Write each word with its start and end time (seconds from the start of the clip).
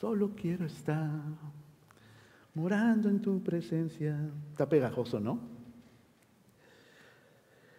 Solo 0.00 0.32
quiero 0.36 0.66
estar 0.66 1.08
morando 2.52 3.08
en 3.08 3.22
tu 3.22 3.42
presencia. 3.42 4.14
Está 4.50 4.68
pegajoso, 4.68 5.18
¿no? 5.18 5.38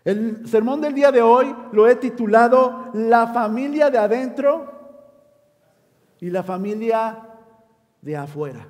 El 0.03 0.47
sermón 0.47 0.81
del 0.81 0.95
día 0.95 1.11
de 1.11 1.21
hoy 1.21 1.55
lo 1.73 1.87
he 1.87 1.95
titulado 1.95 2.89
La 2.95 3.27
familia 3.27 3.91
de 3.91 3.99
adentro 3.99 4.71
y 6.19 6.31
la 6.31 6.41
familia 6.41 7.23
de 8.01 8.17
afuera. 8.17 8.65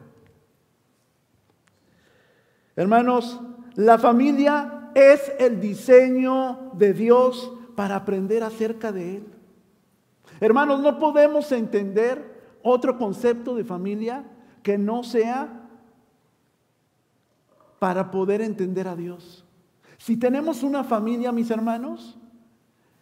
Hermanos, 2.76 3.40
la 3.76 3.98
familia 3.98 4.90
es 4.94 5.32
el 5.40 5.62
diseño 5.62 6.72
de 6.74 6.92
Dios 6.92 7.54
para 7.78 7.96
aprender 7.96 8.44
acerca 8.44 8.92
de 8.92 9.18
Él. 9.18 9.28
Hermanos, 10.42 10.82
no 10.82 11.00
podemos 11.00 11.50
entender 11.54 12.27
otro 12.68 12.98
concepto 12.98 13.56
de 13.56 13.64
familia 13.64 14.26
que 14.64 14.78
no 14.78 15.04
sea 15.04 15.70
para 17.80 18.12
poder 18.12 18.42
entender 18.42 18.88
a 18.88 18.96
Dios. 18.96 19.46
Si 19.98 20.18
tenemos 20.18 20.64
una 20.64 20.84
familia, 20.84 21.32
mis 21.32 21.50
hermanos, 21.50 22.18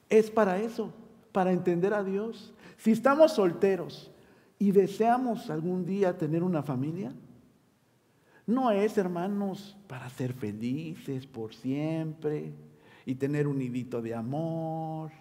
es 0.09 0.30
para 0.30 0.59
eso, 0.59 0.93
para 1.31 1.52
entender 1.52 1.93
a 1.93 2.04
Dios. 2.04 2.54
Si 2.77 2.91
estamos 2.91 3.34
solteros 3.34 4.12
y 4.59 4.71
deseamos 4.71 5.49
algún 5.49 5.85
día 5.85 6.18
tener 6.18 6.43
una 6.43 6.63
familia, 6.63 7.12
no 8.48 8.71
es, 8.71 8.98
hermanos, 8.98 9.76
para 9.88 10.09
ser 10.09 10.34
felices 10.34 11.26
por 11.26 11.54
siempre 11.54 12.54
y 13.05 13.16
tener 13.16 13.48
un 13.48 13.57
nidito 13.57 14.02
de 14.02 14.13
amor. 14.13 15.12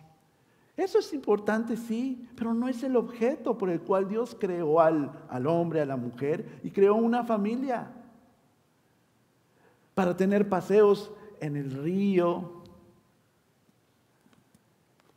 Eso 0.76 0.98
es 0.98 1.12
importante, 1.12 1.76
sí, 1.76 2.28
pero 2.36 2.52
no 2.52 2.68
es 2.68 2.82
el 2.82 2.96
objeto 2.96 3.56
por 3.56 3.70
el 3.70 3.80
cual 3.80 4.08
Dios 4.08 4.36
creó 4.38 4.80
al, 4.80 5.12
al 5.28 5.46
hombre, 5.46 5.80
a 5.80 5.86
la 5.86 5.96
mujer 5.96 6.60
y 6.64 6.70
creó 6.70 6.96
una 6.96 7.24
familia. 7.24 7.92
Para 9.94 10.16
tener 10.16 10.48
paseos 10.48 11.12
en 11.40 11.56
el 11.56 11.70
río, 11.70 12.62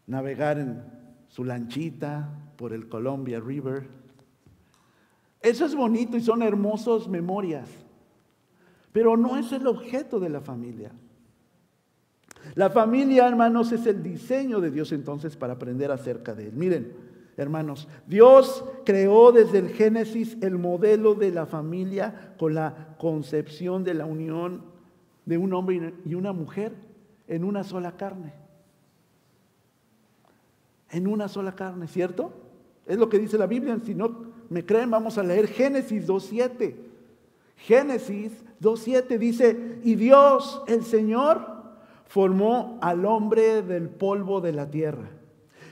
navegar 0.05 0.59
en 0.59 0.83
su 1.29 1.43
lanchita 1.43 2.29
por 2.55 2.73
el 2.73 2.87
Columbia 2.87 3.39
River. 3.39 3.87
Eso 5.41 5.65
es 5.65 5.75
bonito 5.75 6.17
y 6.17 6.21
son 6.21 6.43
hermosas 6.43 7.07
memorias 7.07 7.67
pero 8.97 9.15
no 9.15 9.37
es 9.37 9.51
el 9.51 9.67
objeto 9.67 10.19
de 10.19 10.27
la 10.27 10.41
familia. 10.41 10.91
La 12.57 12.71
familia, 12.71 13.27
hermanos, 13.27 13.71
es 13.71 13.85
el 13.85 14.01
diseño 14.01 14.59
de 14.59 14.71
Dios 14.71 14.91
entonces 14.91 15.37
para 15.37 15.53
aprender 15.53 15.91
acerca 15.91 16.33
de 16.33 16.47
él. 16.47 16.53
Miren, 16.55 16.91
hermanos, 17.37 17.87
Dios 18.07 18.65
creó 18.83 19.31
desde 19.31 19.59
el 19.59 19.69
Génesis 19.69 20.35
el 20.41 20.57
modelo 20.57 21.13
de 21.13 21.29
la 21.29 21.45
familia 21.45 22.33
con 22.39 22.55
la 22.55 22.95
concepción 22.97 23.83
de 23.83 23.93
la 23.93 24.07
unión 24.07 24.63
de 25.27 25.37
un 25.37 25.53
hombre 25.53 25.93
y 26.03 26.15
una 26.15 26.33
mujer 26.33 26.73
en 27.27 27.43
una 27.43 27.63
sola 27.63 27.91
carne. 27.95 28.33
En 30.89 31.05
una 31.05 31.27
sola 31.27 31.53
carne, 31.53 31.87
¿cierto? 31.87 32.33
Es 32.87 32.97
lo 32.97 33.07
que 33.07 33.19
dice 33.19 33.37
la 33.37 33.45
Biblia. 33.45 33.77
Si 33.85 33.93
no 33.93 34.31
me 34.49 34.65
creen, 34.65 34.89
vamos 34.89 35.19
a 35.19 35.23
leer 35.23 35.45
Génesis 35.45 36.07
2.7. 36.07 36.73
Génesis 37.57 38.31
2.7 38.61 39.19
dice, 39.19 39.79
y 39.83 39.93
Dios, 39.93 40.63
el 40.67 40.83
Señor, 40.83 41.56
formó 42.07 42.77
al 42.81 43.05
hombre 43.05 43.61
del 43.61 43.89
polvo 43.89 44.41
de 44.41 44.53
la 44.53 44.69
tierra 44.69 45.09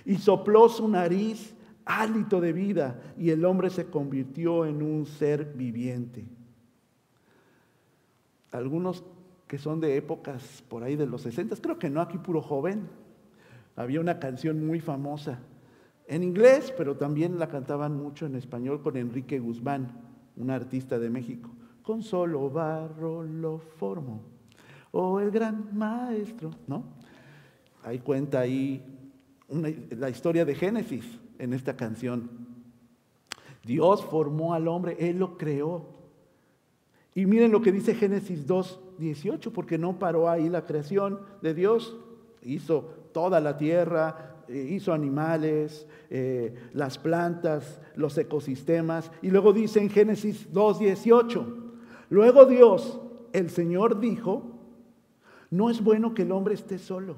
y 0.05 0.15
sopló 0.17 0.69
su 0.69 0.87
nariz 0.87 1.55
hálito 1.85 2.41
de 2.41 2.53
vida 2.53 3.01
y 3.17 3.29
el 3.29 3.45
hombre 3.45 3.69
se 3.69 3.85
convirtió 3.85 4.65
en 4.65 4.81
un 4.81 5.05
ser 5.05 5.53
viviente. 5.55 6.25
Algunos 8.51 9.03
que 9.47 9.57
son 9.57 9.79
de 9.79 9.97
épocas 9.97 10.63
por 10.67 10.83
ahí 10.83 10.95
de 10.95 11.05
los 11.05 11.21
60, 11.21 11.55
creo 11.57 11.77
que 11.77 11.89
no, 11.89 12.01
aquí 12.01 12.17
puro 12.17 12.41
joven. 12.41 12.87
Había 13.75 13.99
una 13.99 14.19
canción 14.19 14.65
muy 14.65 14.79
famosa 14.79 15.39
en 16.07 16.23
inglés, 16.23 16.73
pero 16.77 16.95
también 16.95 17.39
la 17.39 17.49
cantaban 17.49 17.95
mucho 17.95 18.25
en 18.25 18.35
español 18.35 18.81
con 18.81 18.95
Enrique 18.95 19.39
Guzmán, 19.39 19.91
un 20.37 20.49
artista 20.49 20.97
de 20.97 21.09
México 21.09 21.51
con 21.85 22.01
solo 22.01 22.49
barro 22.49 23.23
lo 23.23 23.59
formo. 23.59 24.34
Oh, 24.97 25.19
el 25.19 25.29
gran 25.29 25.77
maestro, 25.77 26.51
¿no? 26.67 26.85
Ahí 27.83 27.99
cuenta 27.99 28.39
ahí 28.39 28.81
la 29.89 30.09
historia 30.09 30.45
de 30.45 30.55
Génesis 30.55 31.19
en 31.37 31.51
esta 31.51 31.75
canción. 31.75 32.29
Dios 33.65 34.05
formó 34.05 34.53
al 34.53 34.69
hombre, 34.69 34.95
Él 34.97 35.19
lo 35.19 35.37
creó. 35.37 35.85
Y 37.13 37.25
miren 37.25 37.51
lo 37.51 37.61
que 37.61 37.73
dice 37.73 37.93
Génesis 37.93 38.47
2, 38.47 38.79
18, 38.97 39.51
porque 39.51 39.77
no 39.77 39.99
paró 39.99 40.29
ahí 40.29 40.47
la 40.47 40.63
creación 40.63 41.19
de 41.41 41.53
Dios. 41.53 41.97
Hizo 42.41 43.09
toda 43.11 43.41
la 43.41 43.57
tierra, 43.57 44.43
eh, 44.47 44.65
hizo 44.71 44.93
animales, 44.93 45.89
eh, 46.09 46.55
las 46.71 46.97
plantas, 46.97 47.81
los 47.97 48.17
ecosistemas. 48.17 49.11
Y 49.21 49.29
luego 49.29 49.51
dice 49.51 49.81
en 49.81 49.89
Génesis 49.89 50.53
2, 50.53 50.79
18, 50.79 51.57
Luego 52.09 52.45
Dios, 52.45 53.01
el 53.33 53.49
Señor 53.49 53.99
dijo, 53.99 54.54
no 55.55 55.69
es 55.69 55.83
bueno 55.83 56.13
que 56.13 56.23
el 56.23 56.31
hombre 56.31 56.53
esté 56.53 56.77
solo. 56.77 57.17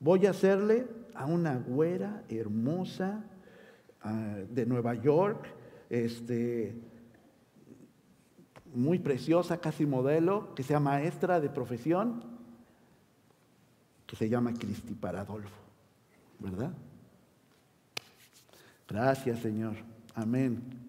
Voy 0.00 0.26
a 0.26 0.30
hacerle 0.30 0.86
a 1.14 1.26
una 1.26 1.56
güera 1.56 2.24
hermosa 2.28 3.24
ah, 4.02 4.38
de 4.48 4.66
Nueva 4.66 4.94
York, 4.94 5.46
este, 5.90 6.74
muy 8.74 8.98
preciosa, 8.98 9.58
casi 9.58 9.86
modelo, 9.86 10.54
que 10.54 10.62
sea 10.62 10.80
maestra 10.80 11.40
de 11.40 11.50
profesión, 11.50 12.24
que 14.06 14.16
se 14.16 14.28
llama 14.28 14.52
Cristi 14.54 14.94
Paradolfo, 14.94 15.60
¿verdad? 16.38 16.72
Gracias, 18.88 19.40
Señor. 19.40 19.74
Amén 20.14 20.82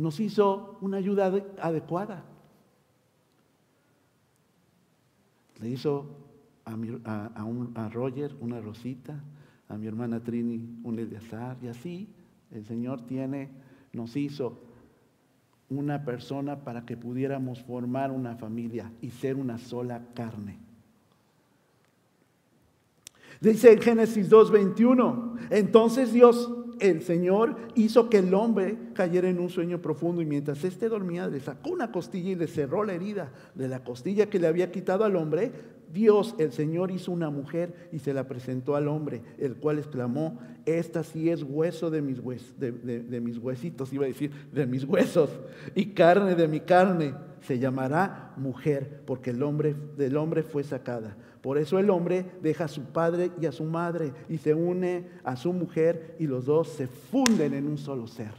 nos 0.00 0.18
hizo 0.18 0.78
una 0.80 0.96
ayuda 0.96 1.26
adecuada. 1.60 2.24
Le 5.60 5.68
hizo 5.68 6.06
a, 6.64 7.88
Roger 7.92 8.34
una 8.40 8.60
rosita, 8.60 9.22
a 9.68 9.76
mi 9.76 9.86
hermana 9.86 10.22
Trini 10.22 10.80
un 10.82 10.98
Eleazar, 10.98 11.56
y 11.62 11.68
así 11.68 12.08
el 12.50 12.64
Señor 12.64 13.06
tiene, 13.06 13.50
nos 13.92 14.16
hizo 14.16 14.60
una 15.68 16.04
persona 16.04 16.64
para 16.64 16.84
que 16.84 16.96
pudiéramos 16.96 17.62
formar 17.62 18.10
una 18.10 18.36
familia 18.36 18.90
y 19.00 19.10
ser 19.10 19.36
una 19.36 19.58
sola 19.58 20.02
carne. 20.14 20.58
Dice 23.40 23.72
en 23.72 23.80
Génesis 23.80 24.28
2.21, 24.28 25.48
entonces 25.50 26.12
Dios 26.12 26.50
el 26.80 27.02
Señor 27.02 27.56
hizo 27.74 28.08
que 28.08 28.18
el 28.18 28.32
hombre 28.34 28.76
cayera 28.94 29.28
en 29.28 29.38
un 29.38 29.50
sueño 29.50 29.80
profundo 29.80 30.22
y 30.22 30.26
mientras 30.26 30.64
éste 30.64 30.88
dormía 30.88 31.28
le 31.28 31.40
sacó 31.40 31.70
una 31.70 31.92
costilla 31.92 32.30
y 32.30 32.34
le 32.34 32.46
cerró 32.46 32.84
la 32.84 32.94
herida 32.94 33.32
de 33.54 33.68
la 33.68 33.84
costilla 33.84 34.30
que 34.30 34.38
le 34.38 34.46
había 34.46 34.72
quitado 34.72 35.04
al 35.04 35.16
hombre. 35.16 35.52
Dios, 35.92 36.34
el 36.38 36.52
Señor, 36.52 36.90
hizo 36.90 37.12
una 37.12 37.30
mujer 37.30 37.88
y 37.92 37.98
se 37.98 38.14
la 38.14 38.28
presentó 38.28 38.76
al 38.76 38.88
hombre, 38.88 39.22
el 39.38 39.56
cual 39.56 39.78
exclamó, 39.78 40.38
esta 40.66 41.02
sí 41.02 41.30
es 41.30 41.42
hueso 41.42 41.90
de 41.90 42.02
mis, 42.02 42.20
de 42.58 43.20
mis 43.20 43.38
huesitos, 43.38 43.92
iba 43.92 44.04
a 44.04 44.08
decir, 44.08 44.30
de 44.52 44.66
mis 44.66 44.84
huesos, 44.84 45.30
y 45.74 45.86
carne 45.86 46.34
de 46.34 46.48
mi 46.48 46.60
carne. 46.60 47.14
Se 47.42 47.58
llamará 47.58 48.34
mujer, 48.36 49.02
porque 49.06 49.30
el 49.30 49.42
hombre 49.42 49.74
del 49.96 50.16
hombre 50.16 50.42
fue 50.42 50.62
sacada. 50.62 51.16
Por 51.40 51.56
eso 51.56 51.78
el 51.78 51.88
hombre 51.88 52.26
deja 52.42 52.64
a 52.64 52.68
su 52.68 52.84
padre 52.84 53.30
y 53.40 53.46
a 53.46 53.52
su 53.52 53.64
madre 53.64 54.12
y 54.28 54.38
se 54.38 54.52
une 54.52 55.08
a 55.24 55.36
su 55.36 55.52
mujer 55.52 56.14
y 56.18 56.26
los 56.26 56.44
dos 56.44 56.68
se 56.68 56.86
funden 56.86 57.54
en 57.54 57.66
un 57.66 57.78
solo 57.78 58.06
ser. 58.06 58.32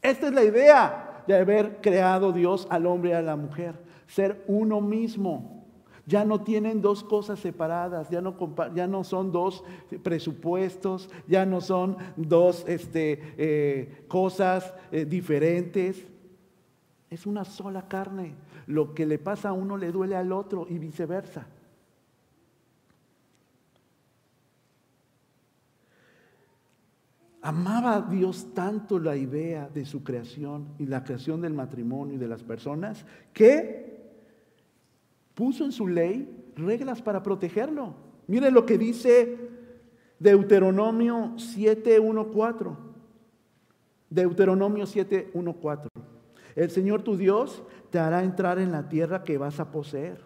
Esta 0.00 0.28
es 0.28 0.32
la 0.32 0.44
idea 0.44 1.24
de 1.26 1.36
haber 1.36 1.80
creado 1.80 2.32
Dios 2.32 2.66
al 2.70 2.86
hombre 2.86 3.10
y 3.10 3.14
a 3.14 3.22
la 3.22 3.36
mujer, 3.36 3.74
ser 4.10 4.44
uno 4.48 4.80
mismo. 4.80 5.64
Ya 6.06 6.24
no 6.24 6.42
tienen 6.42 6.82
dos 6.82 7.04
cosas 7.04 7.38
separadas, 7.38 8.10
ya 8.10 8.20
no, 8.20 8.36
ya 8.74 8.88
no 8.88 9.04
son 9.04 9.30
dos 9.30 9.62
presupuestos, 10.02 11.08
ya 11.28 11.46
no 11.46 11.60
son 11.60 11.96
dos 12.16 12.64
este, 12.66 13.20
eh, 13.38 14.04
cosas 14.08 14.74
eh, 14.90 15.04
diferentes. 15.04 16.04
Es 17.08 17.26
una 17.26 17.44
sola 17.44 17.86
carne. 17.86 18.34
Lo 18.66 18.94
que 18.94 19.06
le 19.06 19.18
pasa 19.18 19.50
a 19.50 19.52
uno 19.52 19.76
le 19.76 19.92
duele 19.92 20.16
al 20.16 20.32
otro 20.32 20.66
y 20.68 20.78
viceversa. 20.78 21.46
Amaba 27.42 28.02
Dios 28.02 28.52
tanto 28.52 28.98
la 28.98 29.16
idea 29.16 29.68
de 29.68 29.86
su 29.86 30.02
creación 30.02 30.68
y 30.78 30.86
la 30.86 31.04
creación 31.04 31.40
del 31.40 31.54
matrimonio 31.54 32.16
y 32.16 32.18
de 32.18 32.28
las 32.28 32.42
personas 32.42 33.06
que 33.32 33.89
puso 35.40 35.64
en 35.64 35.72
su 35.72 35.88
ley 35.88 36.28
reglas 36.54 37.00
para 37.00 37.22
protegerlo. 37.22 37.94
Miren 38.26 38.52
lo 38.52 38.66
que 38.66 38.76
dice 38.76 39.38
Deuteronomio 40.18 41.32
7.1.4. 41.36 42.76
Deuteronomio 44.10 44.84
7.1.4. 44.84 45.86
El 46.54 46.70
Señor 46.70 47.00
tu 47.00 47.16
Dios 47.16 47.62
te 47.88 47.98
hará 47.98 48.22
entrar 48.22 48.58
en 48.58 48.70
la 48.70 48.90
tierra 48.90 49.24
que 49.24 49.38
vas 49.38 49.60
a 49.60 49.72
poseer 49.72 50.20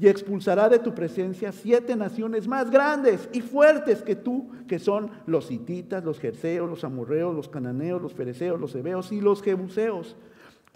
y 0.00 0.08
expulsará 0.08 0.68
de 0.68 0.80
tu 0.80 0.96
presencia 0.96 1.52
siete 1.52 1.94
naciones 1.94 2.48
más 2.48 2.68
grandes 2.68 3.28
y 3.32 3.42
fuertes 3.42 4.02
que 4.02 4.16
tú, 4.16 4.50
que 4.66 4.80
son 4.80 5.12
los 5.26 5.52
hititas, 5.52 6.02
los 6.02 6.18
jerseos, 6.18 6.68
los 6.68 6.82
amorreos, 6.82 7.36
los 7.36 7.48
cananeos, 7.48 8.02
los 8.02 8.14
fereceos, 8.14 8.60
los 8.60 8.74
hebeos 8.74 9.12
y 9.12 9.20
los 9.20 9.42
jebuseos. 9.42 10.16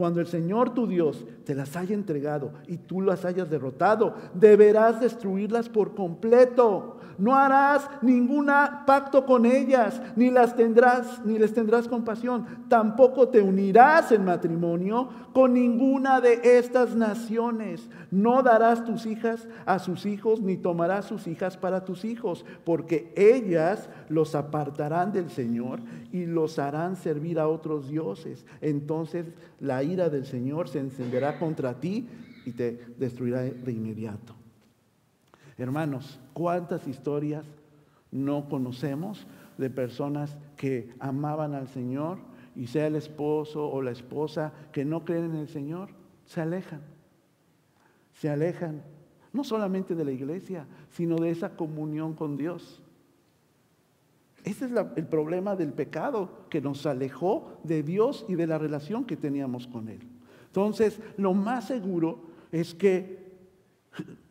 Cuando 0.00 0.22
el 0.22 0.26
Señor 0.28 0.72
tu 0.72 0.86
Dios 0.86 1.26
te 1.44 1.54
las 1.54 1.76
haya 1.76 1.94
entregado 1.94 2.52
y 2.66 2.78
tú 2.78 3.02
las 3.02 3.26
hayas 3.26 3.50
derrotado, 3.50 4.14
deberás 4.32 4.98
destruirlas 4.98 5.68
por 5.68 5.94
completo. 5.94 6.99
No 7.20 7.36
harás 7.36 7.88
ningún 8.00 8.46
pacto 8.86 9.26
con 9.26 9.44
ellas, 9.44 10.00
ni 10.16 10.30
las 10.30 10.56
tendrás, 10.56 11.22
ni 11.24 11.38
les 11.38 11.52
tendrás 11.52 11.86
compasión. 11.86 12.64
Tampoco 12.68 13.28
te 13.28 13.42
unirás 13.42 14.10
en 14.10 14.24
matrimonio 14.24 15.10
con 15.34 15.52
ninguna 15.52 16.22
de 16.22 16.40
estas 16.42 16.96
naciones. 16.96 17.90
No 18.10 18.42
darás 18.42 18.86
tus 18.86 19.04
hijas 19.04 19.46
a 19.66 19.78
sus 19.78 20.06
hijos, 20.06 20.40
ni 20.40 20.56
tomarás 20.56 21.04
sus 21.04 21.26
hijas 21.26 21.58
para 21.58 21.84
tus 21.84 22.06
hijos, 22.06 22.46
porque 22.64 23.12
ellas 23.16 23.90
los 24.08 24.34
apartarán 24.34 25.12
del 25.12 25.30
Señor 25.30 25.80
y 26.12 26.24
los 26.24 26.58
harán 26.58 26.96
servir 26.96 27.38
a 27.38 27.48
otros 27.48 27.90
dioses. 27.90 28.46
Entonces 28.62 29.26
la 29.60 29.82
ira 29.82 30.08
del 30.08 30.24
Señor 30.24 30.70
se 30.70 30.80
encenderá 30.80 31.38
contra 31.38 31.74
ti 31.74 32.08
y 32.46 32.52
te 32.52 32.80
destruirá 32.96 33.42
de 33.42 33.72
inmediato. 33.72 34.34
Hermanos, 35.60 36.18
¿cuántas 36.32 36.86
historias 36.86 37.44
no 38.10 38.48
conocemos 38.48 39.26
de 39.58 39.70
personas 39.70 40.36
que 40.56 40.92
amaban 40.98 41.54
al 41.54 41.68
Señor 41.68 42.18
y 42.56 42.66
sea 42.66 42.86
el 42.86 42.96
esposo 42.96 43.68
o 43.68 43.82
la 43.82 43.90
esposa 43.90 44.52
que 44.72 44.84
no 44.84 45.04
creen 45.04 45.26
en 45.26 45.36
el 45.36 45.48
Señor? 45.48 45.90
Se 46.24 46.40
alejan. 46.40 46.80
Se 48.14 48.28
alejan 48.28 48.82
no 49.32 49.44
solamente 49.44 49.94
de 49.94 50.04
la 50.04 50.12
iglesia, 50.12 50.66
sino 50.90 51.16
de 51.16 51.30
esa 51.30 51.56
comunión 51.56 52.14
con 52.14 52.36
Dios. 52.36 52.82
Ese 54.42 54.64
es 54.66 54.72
el 54.96 55.06
problema 55.06 55.54
del 55.54 55.72
pecado, 55.72 56.46
que 56.48 56.60
nos 56.60 56.86
alejó 56.86 57.58
de 57.62 57.82
Dios 57.82 58.24
y 58.28 58.34
de 58.34 58.46
la 58.46 58.58
relación 58.58 59.04
que 59.04 59.16
teníamos 59.16 59.66
con 59.66 59.88
Él. 59.88 60.00
Entonces, 60.46 60.98
lo 61.16 61.34
más 61.34 61.66
seguro 61.66 62.22
es 62.50 62.74
que 62.74 63.20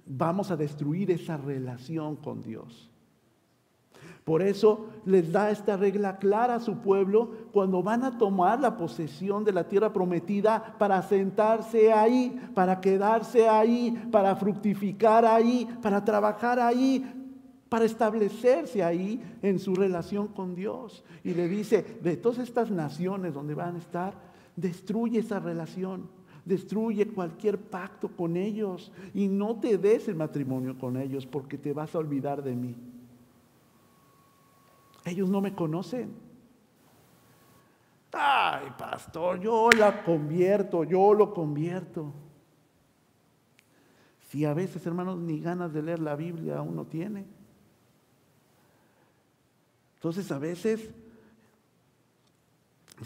vamos 0.09 0.49
a 0.51 0.57
destruir 0.57 1.11
esa 1.11 1.37
relación 1.37 2.15
con 2.15 2.41
Dios. 2.41 2.89
Por 4.25 4.41
eso 4.41 4.87
les 5.05 5.31
da 5.31 5.49
esta 5.49 5.77
regla 5.77 6.17
clara 6.17 6.55
a 6.55 6.59
su 6.59 6.77
pueblo 6.79 7.31
cuando 7.51 7.81
van 7.81 8.03
a 8.03 8.17
tomar 8.17 8.59
la 8.59 8.77
posesión 8.77 9.43
de 9.43 9.51
la 9.51 9.67
tierra 9.67 9.91
prometida 9.91 10.75
para 10.77 11.01
sentarse 11.01 11.91
ahí, 11.91 12.39
para 12.53 12.79
quedarse 12.79 13.47
ahí, 13.47 13.91
para 14.11 14.35
fructificar 14.35 15.25
ahí, 15.25 15.67
para 15.81 16.03
trabajar 16.03 16.59
ahí, 16.59 17.03
para 17.69 17.85
establecerse 17.85 18.83
ahí 18.83 19.21
en 19.41 19.57
su 19.57 19.73
relación 19.73 20.27
con 20.27 20.53
Dios. 20.53 21.03
Y 21.23 21.33
le 21.33 21.47
dice, 21.47 21.99
de 22.03 22.17
todas 22.17 22.39
estas 22.39 22.69
naciones 22.69 23.33
donde 23.33 23.55
van 23.55 23.75
a 23.75 23.79
estar, 23.79 24.13
destruye 24.55 25.19
esa 25.19 25.39
relación, 25.39 26.07
destruye 26.49 27.07
cualquier 27.07 27.57
pacto 27.57 28.09
con 28.09 28.35
ellos 28.35 28.91
y 29.13 29.27
no 29.27 29.59
te 29.59 29.77
des 29.77 30.07
el 30.07 30.15
matrimonio 30.15 30.77
con 30.77 30.97
ellos 30.97 31.25
porque 31.25 31.57
te 31.57 31.71
vas 31.71 31.93
a 31.93 31.99
olvidar 31.99 32.43
de 32.43 32.55
mí. 32.55 32.75
Ellos 35.05 35.29
no 35.29 35.39
me 35.39 35.53
conocen. 35.53 36.11
Ay, 38.11 38.67
pastor, 38.77 39.39
yo 39.39 39.69
la 39.69 40.03
convierto, 40.03 40.83
yo 40.83 41.13
lo 41.13 41.33
convierto. 41.33 42.11
Si 44.29 44.43
a 44.45 44.53
veces, 44.53 44.85
hermanos, 44.85 45.19
ni 45.19 45.39
ganas 45.39 45.71
de 45.71 45.83
leer 45.83 45.99
la 45.99 46.15
Biblia 46.15 46.61
uno 46.61 46.85
tiene. 46.85 47.25
Entonces 49.95 50.31
a 50.31 50.39
veces, 50.39 50.89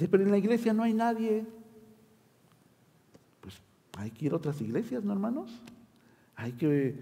pero 0.10 0.24
en 0.24 0.32
la 0.32 0.38
iglesia 0.38 0.74
no 0.74 0.84
hay 0.84 0.94
nadie. 0.94 1.46
Hay 3.98 4.12
que 4.12 4.26
ir 4.26 4.34
a 4.34 4.38
otras 4.38 4.60
iglesias, 4.62 5.04
¿no, 5.04 5.14
hermanos? 5.14 5.62
Hay 6.36 6.54
que 6.54 7.00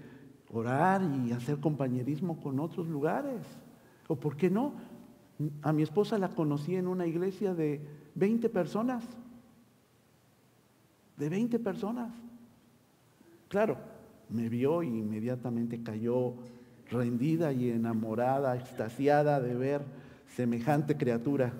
orar 0.52 1.02
y 1.02 1.32
hacer 1.32 1.58
compañerismo 1.58 2.40
con 2.40 2.60
otros 2.60 2.86
lugares. 2.88 3.40
¿O 4.08 4.16
por 4.16 4.36
qué 4.36 4.50
no? 4.50 4.74
A 5.62 5.72
mi 5.72 5.82
esposa 5.82 6.18
la 6.18 6.28
conocí 6.28 6.76
en 6.76 6.86
una 6.86 7.06
iglesia 7.06 7.54
de 7.54 7.80
20 8.14 8.48
personas. 8.50 9.04
De 11.16 11.28
20 11.28 11.58
personas. 11.58 12.12
Claro, 13.48 13.76
me 14.28 14.48
vio 14.48 14.82
y 14.82 14.88
inmediatamente 14.88 15.82
cayó 15.82 16.34
rendida 16.90 17.52
y 17.52 17.70
enamorada, 17.70 18.56
extasiada 18.56 19.40
de 19.40 19.54
ver 19.54 19.82
semejante 20.26 20.96
criatura. 20.96 21.52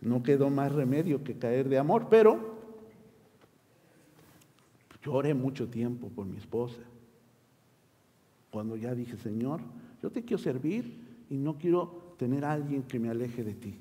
No 0.00 0.22
quedó 0.22 0.50
más 0.50 0.72
remedio 0.72 1.24
que 1.24 1.38
caer 1.38 1.68
de 1.68 1.78
amor, 1.78 2.08
pero 2.10 2.56
lloré 5.02 5.34
mucho 5.34 5.68
tiempo 5.68 6.08
por 6.08 6.26
mi 6.26 6.36
esposa. 6.36 6.80
Cuando 8.50 8.76
ya 8.76 8.94
dije, 8.94 9.16
Señor, 9.16 9.60
yo 10.02 10.10
te 10.10 10.22
quiero 10.24 10.42
servir 10.42 11.24
y 11.30 11.36
no 11.36 11.58
quiero 11.58 12.14
tener 12.18 12.44
a 12.44 12.52
alguien 12.52 12.82
que 12.82 12.98
me 12.98 13.10
aleje 13.10 13.44
de 13.44 13.54
ti. 13.54 13.78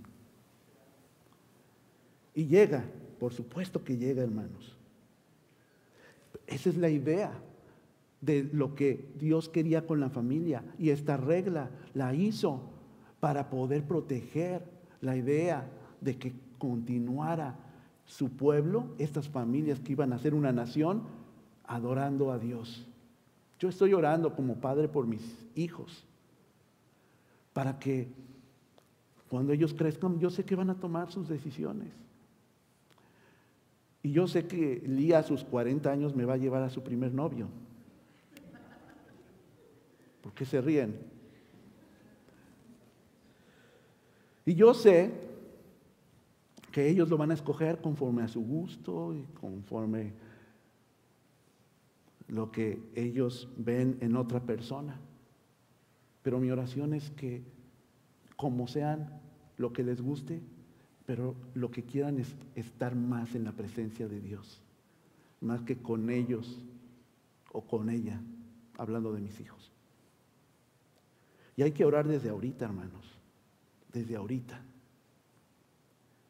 Y 2.33 2.45
llega, 2.47 2.83
por 3.19 3.33
supuesto 3.33 3.83
que 3.83 3.97
llega, 3.97 4.23
hermanos. 4.23 4.77
Esa 6.47 6.69
es 6.69 6.77
la 6.77 6.89
idea 6.89 7.31
de 8.21 8.43
lo 8.51 8.75
que 8.75 9.13
Dios 9.17 9.49
quería 9.49 9.85
con 9.85 9.99
la 9.99 10.09
familia. 10.09 10.63
Y 10.77 10.89
esta 10.89 11.17
regla 11.17 11.69
la 11.93 12.13
hizo 12.13 12.61
para 13.19 13.49
poder 13.49 13.83
proteger 13.83 14.63
la 15.01 15.15
idea 15.15 15.69
de 16.01 16.17
que 16.17 16.33
continuara 16.57 17.55
su 18.05 18.29
pueblo, 18.29 18.87
estas 18.97 19.27
familias 19.27 19.79
que 19.79 19.93
iban 19.93 20.13
a 20.13 20.19
ser 20.19 20.33
una 20.33 20.51
nación, 20.51 21.03
adorando 21.65 22.31
a 22.31 22.37
Dios. 22.37 22.85
Yo 23.59 23.69
estoy 23.69 23.93
orando 23.93 24.35
como 24.35 24.55
padre 24.55 24.87
por 24.87 25.07
mis 25.07 25.37
hijos, 25.55 26.05
para 27.53 27.79
que 27.79 28.07
cuando 29.29 29.53
ellos 29.53 29.73
crezcan, 29.73 30.19
yo 30.19 30.29
sé 30.29 30.45
que 30.45 30.55
van 30.55 30.69
a 30.69 30.79
tomar 30.79 31.11
sus 31.11 31.27
decisiones. 31.27 31.91
Y 34.03 34.11
yo 34.11 34.27
sé 34.27 34.45
que 34.45 34.83
Lía 34.85 35.19
a 35.19 35.23
sus 35.23 35.43
40 35.43 35.91
años 35.91 36.15
me 36.15 36.25
va 36.25 36.33
a 36.33 36.37
llevar 36.37 36.61
a 36.61 36.69
su 36.69 36.83
primer 36.83 37.11
novio. 37.13 37.47
¿Por 40.21 40.33
qué 40.33 40.45
se 40.45 40.61
ríen? 40.61 40.95
Y 44.45 44.53
yo 44.53 44.75
sé 44.75 45.11
que 46.75 46.89
ellos 46.89 47.07
lo 47.07 47.15
van 47.15 47.31
a 47.31 47.35
escoger 47.35 47.79
conforme 47.79 48.21
a 48.21 48.27
su 48.27 48.41
gusto 48.41 49.15
y 49.15 49.23
conforme 49.39 50.11
lo 52.27 52.51
que 52.51 52.83
ellos 52.95 53.47
ven 53.55 53.97
en 54.01 54.17
otra 54.17 54.41
persona. 54.41 54.99
Pero 56.21 56.37
mi 56.41 56.51
oración 56.51 56.93
es 56.93 57.11
que 57.11 57.43
como 58.35 58.67
sean 58.67 59.21
lo 59.55 59.71
que 59.71 59.83
les 59.83 60.01
guste, 60.01 60.41
pero 61.05 61.33
lo 61.53 61.71
que 61.71 61.83
quieran 61.83 62.19
es 62.19 62.35
estar 62.55 62.93
más 62.93 63.35
en 63.35 63.45
la 63.45 63.53
presencia 63.53 64.09
de 64.09 64.19
Dios, 64.19 64.61
más 65.39 65.61
que 65.61 65.77
con 65.77 66.09
ellos 66.09 66.61
o 67.53 67.61
con 67.61 67.89
ella, 67.89 68.19
hablando 68.77 69.13
de 69.13 69.21
mis 69.21 69.39
hijos. 69.39 69.71
Y 71.55 71.61
hay 71.61 71.71
que 71.71 71.85
orar 71.85 72.05
desde 72.05 72.31
ahorita, 72.31 72.65
hermanos, 72.65 73.17
desde 73.93 74.17
ahorita. 74.17 74.61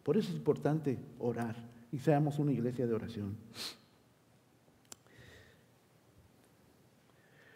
Por 0.05 0.17
eso 0.17 0.29
es 0.29 0.35
importante 0.35 0.99
orar 1.17 1.55
y 1.91 1.97
seamos 1.97 2.37
una 2.37 2.51
iglesia 2.51 2.85
de 2.85 2.93
oración. 2.93 3.35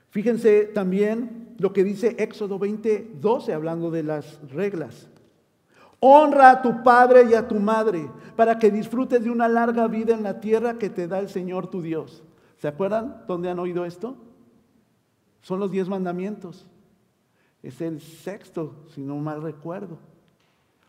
Fíjense 0.09 0.63
también 0.63 1.53
lo 1.59 1.71
que 1.73 1.83
dice 1.83 2.15
Éxodo 2.17 2.57
20, 2.57 3.17
12, 3.21 3.53
hablando 3.53 3.91
de 3.91 4.01
las 4.01 4.41
reglas. 4.49 5.07
Honra 5.99 6.49
a 6.49 6.61
tu 6.63 6.81
padre 6.81 7.27
y 7.29 7.35
a 7.35 7.47
tu 7.47 7.59
madre 7.59 8.09
para 8.35 8.57
que 8.57 8.71
disfrutes 8.71 9.23
de 9.23 9.29
una 9.29 9.47
larga 9.47 9.87
vida 9.87 10.15
en 10.15 10.23
la 10.23 10.39
tierra 10.39 10.79
que 10.79 10.89
te 10.89 11.07
da 11.07 11.19
el 11.19 11.29
Señor 11.29 11.69
tu 11.69 11.83
Dios. 11.83 12.23
¿Se 12.57 12.67
acuerdan 12.67 13.25
dónde 13.27 13.51
han 13.51 13.59
oído 13.59 13.85
esto? 13.85 14.17
Son 15.43 15.59
los 15.59 15.69
diez 15.69 15.87
mandamientos. 15.87 16.65
Es 17.61 17.79
el 17.79 18.01
sexto, 18.01 18.87
si 18.95 19.01
no 19.01 19.17
mal 19.17 19.43
recuerdo. 19.43 19.99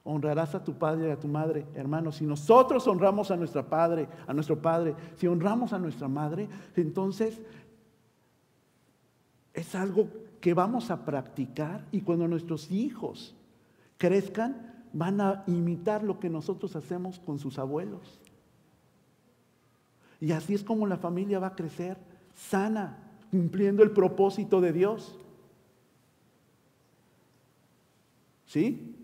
Honrarás 0.02 0.54
a 0.54 0.64
tu 0.64 0.74
padre 0.74 1.08
y 1.08 1.10
a 1.10 1.20
tu 1.20 1.28
madre, 1.28 1.66
hermanos. 1.74 2.16
Si 2.16 2.24
nosotros 2.24 2.86
honramos 2.86 3.30
a 3.30 3.36
nuestra 3.36 3.62
padre, 3.62 4.08
a 4.26 4.32
nuestro 4.32 4.60
padre, 4.60 4.94
si 5.16 5.26
honramos 5.26 5.72
a 5.72 5.78
nuestra 5.78 6.08
madre, 6.08 6.48
entonces 6.76 7.40
Es 9.52 9.74
algo 9.74 10.08
que 10.40 10.54
vamos 10.54 10.90
a 10.90 11.04
practicar 11.04 11.84
y 11.90 12.00
cuando 12.00 12.28
nuestros 12.28 12.70
hijos 12.70 13.34
crezcan, 13.98 14.84
van 14.92 15.20
a 15.20 15.44
imitar 15.46 16.02
lo 16.02 16.18
que 16.18 16.30
nosotros 16.30 16.74
hacemos 16.76 17.18
con 17.20 17.38
sus 17.38 17.58
abuelos. 17.58 18.20
Y 20.20 20.32
así 20.32 20.54
es 20.54 20.64
como 20.64 20.86
la 20.86 20.96
familia 20.96 21.38
va 21.38 21.48
a 21.48 21.54
crecer 21.54 21.96
sana, 22.34 22.98
cumpliendo 23.30 23.82
el 23.82 23.90
propósito 23.92 24.60
de 24.60 24.72
Dios. 24.72 25.16
¿Sí? 28.46 28.96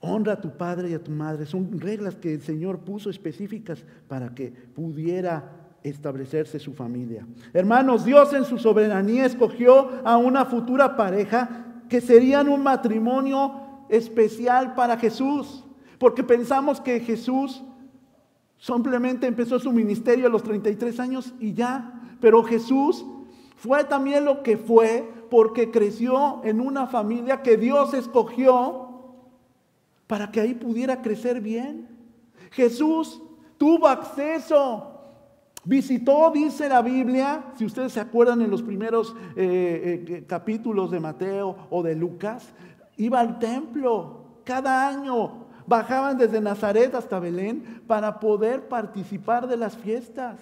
Honra 0.00 0.34
a 0.34 0.40
tu 0.40 0.56
padre 0.56 0.90
y 0.90 0.94
a 0.94 1.04
tu 1.04 1.10
madre. 1.10 1.44
Son 1.46 1.78
reglas 1.78 2.16
que 2.16 2.34
el 2.34 2.40
Señor 2.40 2.80
puso 2.80 3.10
específicas 3.10 3.84
para 4.08 4.34
que 4.34 4.50
pudiera 4.50 5.60
establecerse 5.82 6.58
su 6.58 6.72
familia. 6.72 7.26
Hermanos, 7.52 8.04
Dios 8.04 8.32
en 8.32 8.44
su 8.44 8.58
soberanía 8.58 9.26
escogió 9.26 9.90
a 10.04 10.16
una 10.16 10.44
futura 10.44 10.96
pareja 10.96 11.66
que 11.88 12.00
serían 12.00 12.48
un 12.48 12.62
matrimonio 12.62 13.84
especial 13.88 14.74
para 14.74 14.96
Jesús, 14.96 15.64
porque 15.98 16.22
pensamos 16.22 16.80
que 16.80 17.00
Jesús 17.00 17.62
simplemente 18.58 19.26
empezó 19.26 19.58
su 19.58 19.72
ministerio 19.72 20.26
a 20.26 20.30
los 20.30 20.42
33 20.42 21.00
años 21.00 21.34
y 21.40 21.54
ya, 21.54 22.00
pero 22.20 22.42
Jesús 22.42 23.04
fue 23.56 23.84
también 23.84 24.24
lo 24.24 24.42
que 24.42 24.56
fue 24.56 25.10
porque 25.30 25.70
creció 25.70 26.42
en 26.44 26.60
una 26.60 26.86
familia 26.86 27.42
que 27.42 27.56
Dios 27.56 27.94
escogió 27.94 28.89
para 30.10 30.28
que 30.28 30.40
ahí 30.40 30.54
pudiera 30.54 31.00
crecer 31.00 31.40
bien. 31.40 31.86
Jesús 32.50 33.22
tuvo 33.56 33.86
acceso, 33.86 34.90
visitó, 35.62 36.32
dice 36.32 36.68
la 36.68 36.82
Biblia, 36.82 37.44
si 37.54 37.64
ustedes 37.64 37.92
se 37.92 38.00
acuerdan 38.00 38.40
en 38.40 38.50
los 38.50 38.60
primeros 38.60 39.14
eh, 39.36 40.04
eh, 40.08 40.24
capítulos 40.26 40.90
de 40.90 40.98
Mateo 40.98 41.68
o 41.70 41.84
de 41.84 41.94
Lucas, 41.94 42.48
iba 42.96 43.20
al 43.20 43.38
templo 43.38 44.24
cada 44.42 44.88
año, 44.88 45.46
bajaban 45.64 46.18
desde 46.18 46.40
Nazaret 46.40 46.92
hasta 46.96 47.20
Belén 47.20 47.84
para 47.86 48.18
poder 48.18 48.66
participar 48.66 49.46
de 49.46 49.58
las 49.58 49.76
fiestas. 49.76 50.40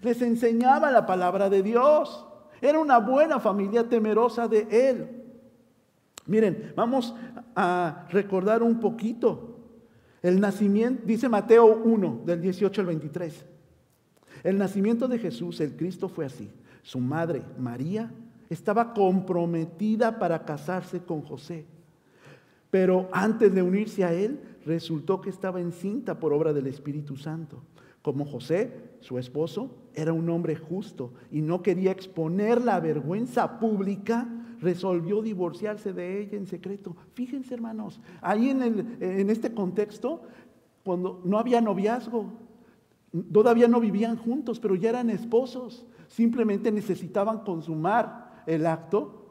Les 0.00 0.22
enseñaba 0.22 0.90
la 0.90 1.04
palabra 1.04 1.50
de 1.50 1.62
Dios. 1.62 2.26
Era 2.62 2.78
una 2.78 2.96
buena 2.96 3.40
familia 3.40 3.86
temerosa 3.86 4.48
de 4.48 4.66
Él. 4.70 5.21
Miren, 6.26 6.72
vamos 6.76 7.14
a 7.54 8.06
recordar 8.10 8.62
un 8.62 8.80
poquito. 8.80 9.58
El 10.22 10.40
nacimiento, 10.40 11.02
dice 11.04 11.28
Mateo 11.28 11.82
1, 11.82 12.22
del 12.24 12.40
18 12.40 12.80
al 12.80 12.86
23. 12.86 13.44
El 14.44 14.58
nacimiento 14.58 15.08
de 15.08 15.18
Jesús, 15.18 15.60
el 15.60 15.76
Cristo, 15.76 16.08
fue 16.08 16.24
así. 16.24 16.50
Su 16.82 17.00
madre, 17.00 17.42
María, 17.58 18.12
estaba 18.48 18.92
comprometida 18.92 20.18
para 20.18 20.44
casarse 20.44 21.00
con 21.00 21.22
José. 21.22 21.64
Pero 22.70 23.08
antes 23.12 23.52
de 23.54 23.62
unirse 23.62 24.04
a 24.04 24.12
él, 24.12 24.40
resultó 24.64 25.20
que 25.20 25.30
estaba 25.30 25.60
encinta 25.60 26.18
por 26.18 26.32
obra 26.32 26.52
del 26.52 26.66
Espíritu 26.66 27.16
Santo. 27.16 27.62
Como 28.00 28.24
José, 28.24 28.72
su 29.00 29.18
esposo, 29.18 29.76
era 29.94 30.12
un 30.12 30.28
hombre 30.30 30.56
justo 30.56 31.12
y 31.30 31.40
no 31.40 31.62
quería 31.62 31.92
exponer 31.92 32.62
la 32.62 32.80
vergüenza 32.80 33.60
pública, 33.60 34.28
resolvió 34.62 35.20
divorciarse 35.20 35.92
de 35.92 36.22
ella 36.22 36.38
en 36.38 36.46
secreto. 36.46 36.96
Fíjense, 37.14 37.52
hermanos, 37.52 38.00
ahí 38.20 38.48
en, 38.48 38.96
en 39.00 39.28
este 39.28 39.52
contexto, 39.52 40.22
cuando 40.84 41.20
no 41.24 41.38
había 41.38 41.60
noviazgo, 41.60 42.32
todavía 43.32 43.68
no 43.68 43.80
vivían 43.80 44.16
juntos, 44.16 44.58
pero 44.58 44.74
ya 44.74 44.90
eran 44.90 45.10
esposos, 45.10 45.84
simplemente 46.08 46.72
necesitaban 46.72 47.40
consumar 47.40 48.42
el 48.46 48.66
acto 48.66 49.22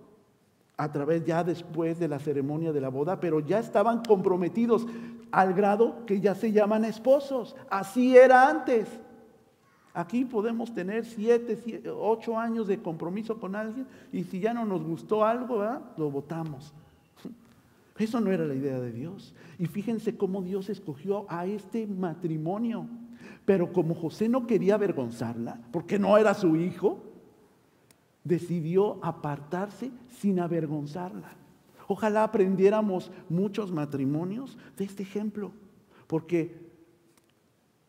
a 0.77 0.91
través 0.91 1.23
ya 1.25 1.43
después 1.43 2.00
de 2.00 2.07
la 2.07 2.19
ceremonia 2.19 2.71
de 2.71 2.81
la 2.81 2.89
boda, 2.89 3.19
pero 3.19 3.39
ya 3.39 3.59
estaban 3.59 4.03
comprometidos 4.03 4.88
al 5.31 5.53
grado 5.53 6.05
que 6.05 6.19
ya 6.19 6.35
se 6.35 6.51
llaman 6.51 6.85
esposos. 6.85 7.55
Así 7.69 8.17
era 8.17 8.50
antes. 8.50 8.88
Aquí 9.93 10.24
podemos 10.24 10.74
tener 10.74 11.05
siete, 11.05 11.83
ocho 11.89 12.38
años 12.38 12.67
de 12.67 12.81
compromiso 12.81 13.39
con 13.39 13.55
alguien 13.55 13.86
y 14.13 14.24
si 14.24 14.39
ya 14.39 14.53
no 14.53 14.65
nos 14.65 14.83
gustó 14.83 15.25
algo, 15.25 15.62
lo 15.98 16.10
votamos. 16.10 16.74
Eso 17.98 18.21
no 18.21 18.31
era 18.31 18.45
la 18.45 18.55
idea 18.55 18.79
de 18.79 18.91
Dios. 18.91 19.33
Y 19.60 19.65
fíjense 19.65 20.15
cómo 20.15 20.41
Dios 20.41 20.69
escogió 20.69 21.25
a 21.29 21.45
este 21.45 21.88
matrimonio. 21.88 22.88
Pero 23.43 23.74
como 23.74 23.93
José 23.93 24.29
no 24.29 24.48
quería 24.48 24.75
avergonzarla, 24.75 25.60
porque 25.71 26.00
no 26.00 26.17
era 26.17 26.33
su 26.33 26.55
hijo, 26.55 27.03
decidió 28.24 29.03
apartarse 29.03 29.91
sin 30.10 30.39
avergonzarla. 30.39 31.33
Ojalá 31.88 32.24
aprendiéramos 32.24 33.12
muchos 33.27 33.71
matrimonios 33.71 34.57
de 34.77 34.86
este 34.86 35.03
ejemplo, 35.03 35.51
porque 36.07 36.55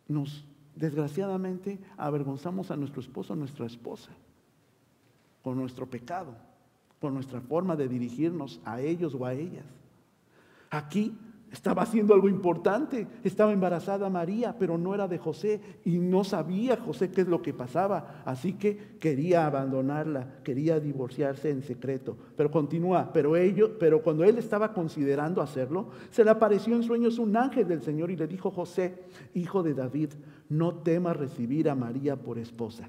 nos 0.08 0.44
desgraciadamente 0.74 1.78
avergonzamos 1.96 2.70
a 2.70 2.76
nuestro 2.76 3.00
esposo, 3.00 3.32
a 3.32 3.36
nuestra 3.36 3.66
esposa, 3.66 4.10
con 5.42 5.56
nuestro 5.56 5.86
pecado, 5.86 6.34
con 7.00 7.14
nuestra 7.14 7.40
forma 7.40 7.76
de 7.76 7.88
dirigirnos 7.88 8.60
a 8.64 8.80
ellos 8.80 9.14
o 9.14 9.26
a 9.26 9.34
ellas. 9.34 9.66
Aquí 10.70 11.16
estaba 11.52 11.82
haciendo 11.82 12.14
algo 12.14 12.28
importante. 12.30 13.06
Estaba 13.22 13.52
embarazada 13.52 14.08
María, 14.08 14.56
pero 14.58 14.78
no 14.78 14.94
era 14.94 15.06
de 15.06 15.18
José 15.18 15.60
y 15.84 15.98
no 15.98 16.24
sabía 16.24 16.78
José 16.78 17.10
qué 17.10 17.20
es 17.20 17.28
lo 17.28 17.42
que 17.42 17.52
pasaba. 17.52 18.22
Así 18.24 18.54
que 18.54 18.96
quería 18.98 19.46
abandonarla, 19.46 20.38
quería 20.42 20.80
divorciarse 20.80 21.50
en 21.50 21.62
secreto. 21.62 22.16
Pero 22.36 22.50
continúa, 22.50 23.10
pero, 23.12 23.34
pero 23.78 24.02
cuando 24.02 24.24
él 24.24 24.38
estaba 24.38 24.72
considerando 24.72 25.42
hacerlo, 25.42 25.90
se 26.10 26.24
le 26.24 26.30
apareció 26.30 26.74
en 26.74 26.82
sueños 26.82 27.18
un 27.18 27.36
ángel 27.36 27.68
del 27.68 27.82
Señor 27.82 28.10
y 28.10 28.16
le 28.16 28.26
dijo, 28.26 28.50
José, 28.50 29.04
hijo 29.34 29.62
de 29.62 29.74
David, 29.74 30.10
no 30.52 30.74
temas 30.74 31.16
recibir 31.16 31.68
a 31.68 31.74
María 31.74 32.16
por 32.16 32.38
esposa 32.38 32.88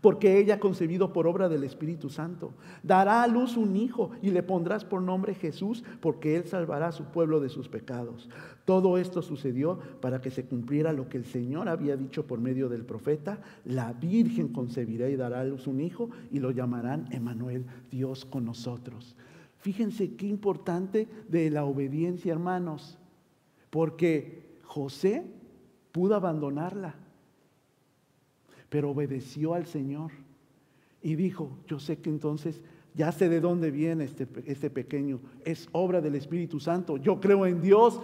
porque 0.00 0.38
ella 0.38 0.58
concebido 0.58 1.12
por 1.12 1.26
obra 1.26 1.48
del 1.48 1.64
Espíritu 1.64 2.08
Santo. 2.08 2.52
Dará 2.82 3.22
a 3.22 3.26
luz 3.26 3.56
un 3.56 3.76
hijo 3.76 4.10
y 4.22 4.30
le 4.30 4.42
pondrás 4.42 4.84
por 4.84 5.02
nombre 5.02 5.34
Jesús, 5.34 5.84
porque 6.00 6.36
él 6.36 6.44
salvará 6.44 6.88
a 6.88 6.92
su 6.92 7.04
pueblo 7.04 7.40
de 7.40 7.48
sus 7.48 7.68
pecados. 7.68 8.28
Todo 8.64 8.96
esto 8.98 9.22
sucedió 9.22 9.78
para 10.00 10.20
que 10.20 10.30
se 10.30 10.44
cumpliera 10.44 10.92
lo 10.92 11.08
que 11.08 11.18
el 11.18 11.24
Señor 11.24 11.68
había 11.68 11.96
dicho 11.96 12.26
por 12.26 12.40
medio 12.40 12.68
del 12.68 12.84
profeta, 12.84 13.40
la 13.64 13.92
Virgen 13.92 14.48
concebirá 14.48 15.08
y 15.08 15.16
dará 15.16 15.40
a 15.40 15.44
luz 15.44 15.66
un 15.66 15.80
hijo 15.80 16.10
y 16.30 16.38
lo 16.38 16.50
llamarán 16.50 17.08
Emanuel, 17.12 17.66
Dios 17.90 18.24
con 18.24 18.44
nosotros. 18.44 19.16
Fíjense 19.58 20.14
qué 20.14 20.26
importante 20.26 21.08
de 21.28 21.50
la 21.50 21.64
obediencia, 21.64 22.32
hermanos, 22.32 22.98
porque 23.70 24.58
José 24.64 25.24
pudo 25.92 26.14
abandonarla 26.14 26.94
pero 28.72 28.88
obedeció 28.88 29.52
al 29.52 29.66
Señor 29.66 30.12
y 31.02 31.14
dijo, 31.14 31.58
yo 31.66 31.78
sé 31.78 31.98
que 31.98 32.08
entonces 32.08 32.62
ya 32.94 33.12
sé 33.12 33.28
de 33.28 33.38
dónde 33.38 33.70
viene 33.70 34.04
este, 34.04 34.26
este 34.46 34.70
pequeño, 34.70 35.20
es 35.44 35.68
obra 35.72 36.00
del 36.00 36.14
Espíritu 36.14 36.58
Santo, 36.58 36.96
yo 36.96 37.20
creo 37.20 37.44
en 37.44 37.60
Dios, 37.60 38.00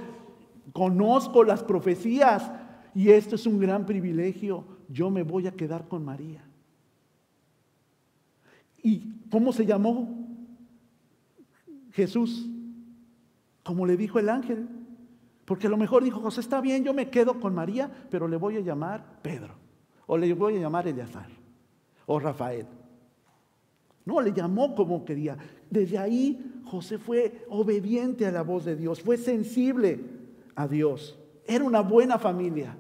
conozco 0.75 1.43
las 1.43 1.65
profecías 1.65 2.53
y 2.95 3.09
esto 3.09 3.37
es 3.37 3.47
un 3.47 3.59
gran 3.59 3.87
privilegio, 3.87 4.63
yo 4.91 5.09
me 5.09 5.23
voy 5.23 5.47
a 5.47 5.53
quedar 5.53 5.89
con 5.89 6.05
María. 6.05 6.45
¿Y 8.83 9.11
cómo 9.31 9.55
se 9.55 9.65
llamó 9.65 10.07
Jesús? 11.93 12.47
Como 13.63 13.87
le 13.87 13.97
dijo 13.97 14.19
el 14.19 14.29
ángel. 14.29 14.69
Porque 15.49 15.67
a 15.67 15.71
lo 15.71 15.79
mejor 15.79 16.05
dijo, 16.05 16.21
José, 16.21 16.43
está 16.43 16.61
bien, 16.61 16.85
yo 16.85 16.93
me 16.93 17.09
quedo 17.09 17.41
con 17.41 17.55
María, 17.55 17.91
pero 18.11 18.29
le 18.29 18.37
voy 18.37 18.59
a 18.59 18.61
llamar 18.61 19.19
Pedro. 19.23 19.55
O 20.07 20.19
le 20.19 20.31
voy 20.35 20.59
a 20.59 20.61
llamar 20.61 20.87
Eleazar 20.87 21.31
o 22.05 22.19
Rafael. 22.19 22.67
No, 24.05 24.21
le 24.21 24.35
llamó 24.35 24.75
como 24.75 25.07
quería. 25.07 25.39
Desde 25.71 25.97
ahí 25.97 26.61
José 26.67 26.99
fue 26.99 27.47
obediente 27.49 28.27
a 28.27 28.31
la 28.31 28.43
voz 28.43 28.67
de 28.67 28.77
Dios, 28.77 29.01
fue 29.01 29.17
sensible 29.17 30.05
a 30.55 30.69
Dios. 30.69 31.19
Era 31.47 31.65
una 31.65 31.81
buena 31.81 32.19
familia. 32.19 32.77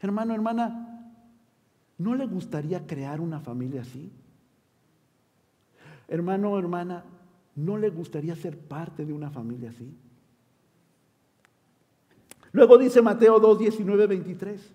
Hermano, 0.00 0.36
hermana, 0.36 1.16
¿no 1.98 2.14
le 2.14 2.26
gustaría 2.26 2.86
crear 2.86 3.20
una 3.20 3.40
familia 3.40 3.80
así? 3.80 4.08
Hermano, 6.06 6.56
hermana, 6.56 7.02
¿no 7.56 7.76
le 7.76 7.90
gustaría 7.90 8.36
ser 8.36 8.56
parte 8.56 9.04
de 9.04 9.12
una 9.12 9.30
familia 9.30 9.70
así? 9.70 9.92
Luego 12.52 12.78
dice 12.78 13.00
Mateo 13.02 13.38
2, 13.38 13.58
19, 13.58 14.06
23. 14.06 14.72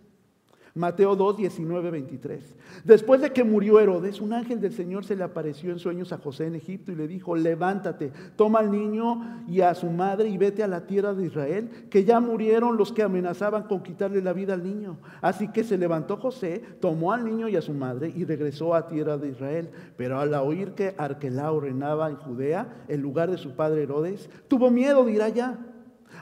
Mateo 0.77 1.15
2, 1.15 1.37
19, 1.37 1.89
23. 1.89 2.55
Después 2.83 3.21
de 3.21 3.31
que 3.31 3.45
murió 3.45 3.79
Herodes, 3.79 4.19
un 4.19 4.33
ángel 4.33 4.59
del 4.59 4.73
Señor 4.73 5.05
se 5.05 5.15
le 5.15 5.23
apareció 5.23 5.71
en 5.71 5.79
sueños 5.79 6.11
a 6.11 6.17
José 6.17 6.47
en 6.47 6.55
Egipto 6.55 6.91
y 6.91 6.95
le 6.95 7.07
dijo, 7.07 7.33
levántate, 7.33 8.11
toma 8.35 8.59
al 8.59 8.71
niño 8.71 9.45
y 9.47 9.61
a 9.61 9.73
su 9.73 9.89
madre 9.89 10.27
y 10.27 10.37
vete 10.37 10.63
a 10.63 10.67
la 10.67 10.85
tierra 10.85 11.13
de 11.13 11.27
Israel, 11.27 11.69
que 11.89 12.03
ya 12.03 12.19
murieron 12.19 12.75
los 12.75 12.91
que 12.91 13.03
amenazaban 13.03 13.63
con 13.63 13.83
quitarle 13.83 14.21
la 14.21 14.33
vida 14.33 14.53
al 14.53 14.65
niño. 14.65 14.97
Así 15.21 15.47
que 15.47 15.63
se 15.63 15.77
levantó 15.77 16.17
José, 16.17 16.61
tomó 16.81 17.13
al 17.13 17.23
niño 17.23 17.47
y 17.47 17.55
a 17.55 17.61
su 17.61 17.73
madre 17.73 18.11
y 18.13 18.25
regresó 18.25 18.75
a 18.75 18.89
tierra 18.89 19.17
de 19.17 19.29
Israel. 19.29 19.69
Pero 19.95 20.19
al 20.19 20.33
oír 20.33 20.71
que 20.71 20.93
Arquelao 20.97 21.61
reinaba 21.61 22.09
en 22.09 22.17
Judea, 22.17 22.83
en 22.89 23.01
lugar 23.01 23.31
de 23.31 23.37
su 23.37 23.55
padre 23.55 23.83
Herodes, 23.83 24.29
tuvo 24.49 24.69
miedo 24.69 25.05
de 25.05 25.13
ir 25.13 25.21
allá 25.21 25.57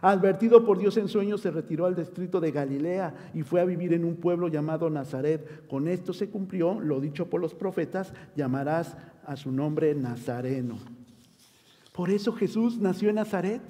Advertido 0.03 0.65
por 0.65 0.77
Dios 0.77 0.98
en 0.98 1.07
sueños, 1.07 1.39
se 1.39 1.50
retiró 1.50 1.86
al 1.86 1.95
distrito 1.95 2.41
de 2.41 2.51
Galilea 2.51 3.31
y 3.33 3.43
fue 3.43 3.62
a 3.62 3.65
vivir 3.65 3.93
en 3.93 4.03
un 4.03 4.17
pueblo 4.17 4.50
llamado 4.50 4.89
Nazaret. 4.89 5.65
Con 5.69 5.88
esto 5.88 6.12
se 6.12 6.29
cumplió 6.29 6.77
lo 6.81 7.00
dicho 7.00 7.29
por 7.29 7.39
los 7.39 7.55
profetas, 7.55 8.13
llamarás 8.36 8.98
a 9.25 9.38
su 9.38 9.50
nombre 9.50 9.95
Nazareno. 9.95 10.75
Por 11.93 12.10
eso 12.10 12.33
Jesús 12.33 12.79
nació 12.79 13.07
en 13.07 13.15
Nazaret. 13.15 13.62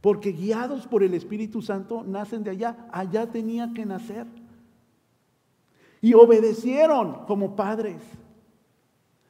Porque 0.00 0.30
guiados 0.30 0.86
por 0.86 1.02
el 1.02 1.14
Espíritu 1.14 1.60
Santo 1.60 2.04
nacen 2.06 2.44
de 2.44 2.50
allá. 2.50 2.86
Allá 2.92 3.26
tenía 3.26 3.72
que 3.74 3.84
nacer. 3.84 4.28
Y 6.00 6.14
obedecieron 6.14 7.24
como 7.26 7.56
padres. 7.56 8.00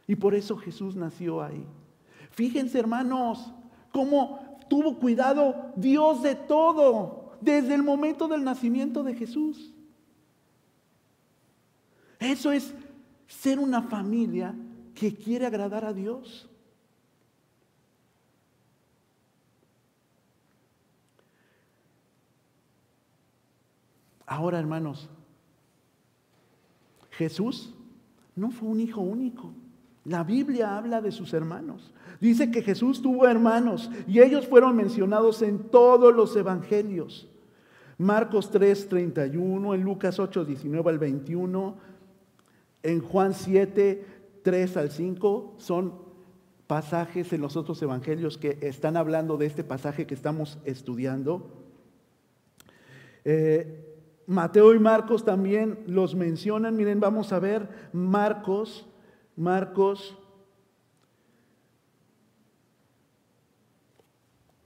Y 0.07 0.15
por 0.15 0.35
eso 0.35 0.59
Jesús 0.59 0.95
nació 0.95 1.43
ahí. 1.43 1.65
Fíjense 2.33 2.79
hermanos, 2.79 3.51
cómo 3.93 4.52
tuvo 4.73 4.99
cuidado 4.99 5.71
Dios 5.77 6.23
de 6.23 6.35
todo, 6.35 7.37
desde 7.43 7.75
el 7.75 7.83
momento 7.83 8.27
del 8.27 8.43
nacimiento 8.43 9.03
de 9.03 9.15
Jesús. 9.15 9.71
Eso 12.19 12.51
es 12.51 12.73
ser 13.27 13.59
una 13.59 13.83
familia 13.83 14.55
que 14.95 15.15
quiere 15.15 15.45
agradar 15.45 15.85
a 15.85 15.93
Dios. 15.93 16.49
Ahora, 24.25 24.59
hermanos, 24.59 25.07
Jesús 27.11 27.75
no 28.35 28.51
fue 28.51 28.71
un 28.71 28.81
hijo 28.81 29.03
único. 29.03 29.53
La 30.05 30.25
Biblia 30.25 30.77
habla 30.77 31.01
de 31.01 31.13
sus 31.13 31.33
hermanos. 31.33 31.93
Dice 32.21 32.51
que 32.51 32.63
Jesús 32.63 33.03
tuvo 33.03 33.27
hermanos 33.29 33.91
y 34.07 34.21
ellos 34.21 34.47
fueron 34.47 34.77
mencionados 34.77 35.43
en 35.43 35.59
todos 35.71 36.15
los 36.15 36.35
evangelios. 36.37 37.29
Marcos 37.99 38.51
3, 38.51 38.89
31, 38.89 39.75
en 39.75 39.83
Lucas 39.83 40.19
8, 40.19 40.45
19 40.45 40.91
al 40.91 40.99
21, 40.99 41.77
en 42.83 43.01
Juan 43.01 43.33
7, 43.33 44.05
3 44.43 44.77
al 44.77 44.91
5, 44.91 45.55
son 45.59 45.95
pasajes 46.67 47.33
en 47.33 47.41
los 47.41 47.57
otros 47.57 47.81
evangelios 47.83 48.39
que 48.39 48.59
están 48.63 48.97
hablando 48.97 49.37
de 49.37 49.47
este 49.47 49.63
pasaje 49.63 50.07
que 50.07 50.15
estamos 50.15 50.59
estudiando. 50.65 51.51
Eh, 53.25 53.93
Mateo 54.27 54.75
y 54.75 54.79
Marcos 54.79 55.25
también 55.25 55.79
los 55.87 56.15
mencionan. 56.15 56.77
Miren, 56.77 56.99
vamos 56.99 57.33
a 57.33 57.39
ver 57.39 57.69
Marcos, 57.93 58.89
Marcos 59.37 60.17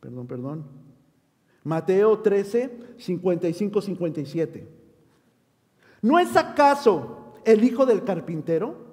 perdón, 0.06 0.26
perdón. 0.26 0.64
Mateo 1.64 2.20
13, 2.20 2.94
55, 2.96 3.82
57. 3.82 4.68
¿No 6.00 6.18
es 6.20 6.36
acaso 6.36 7.34
el 7.44 7.64
hijo 7.64 7.84
del 7.86 8.04
carpintero? 8.04 8.86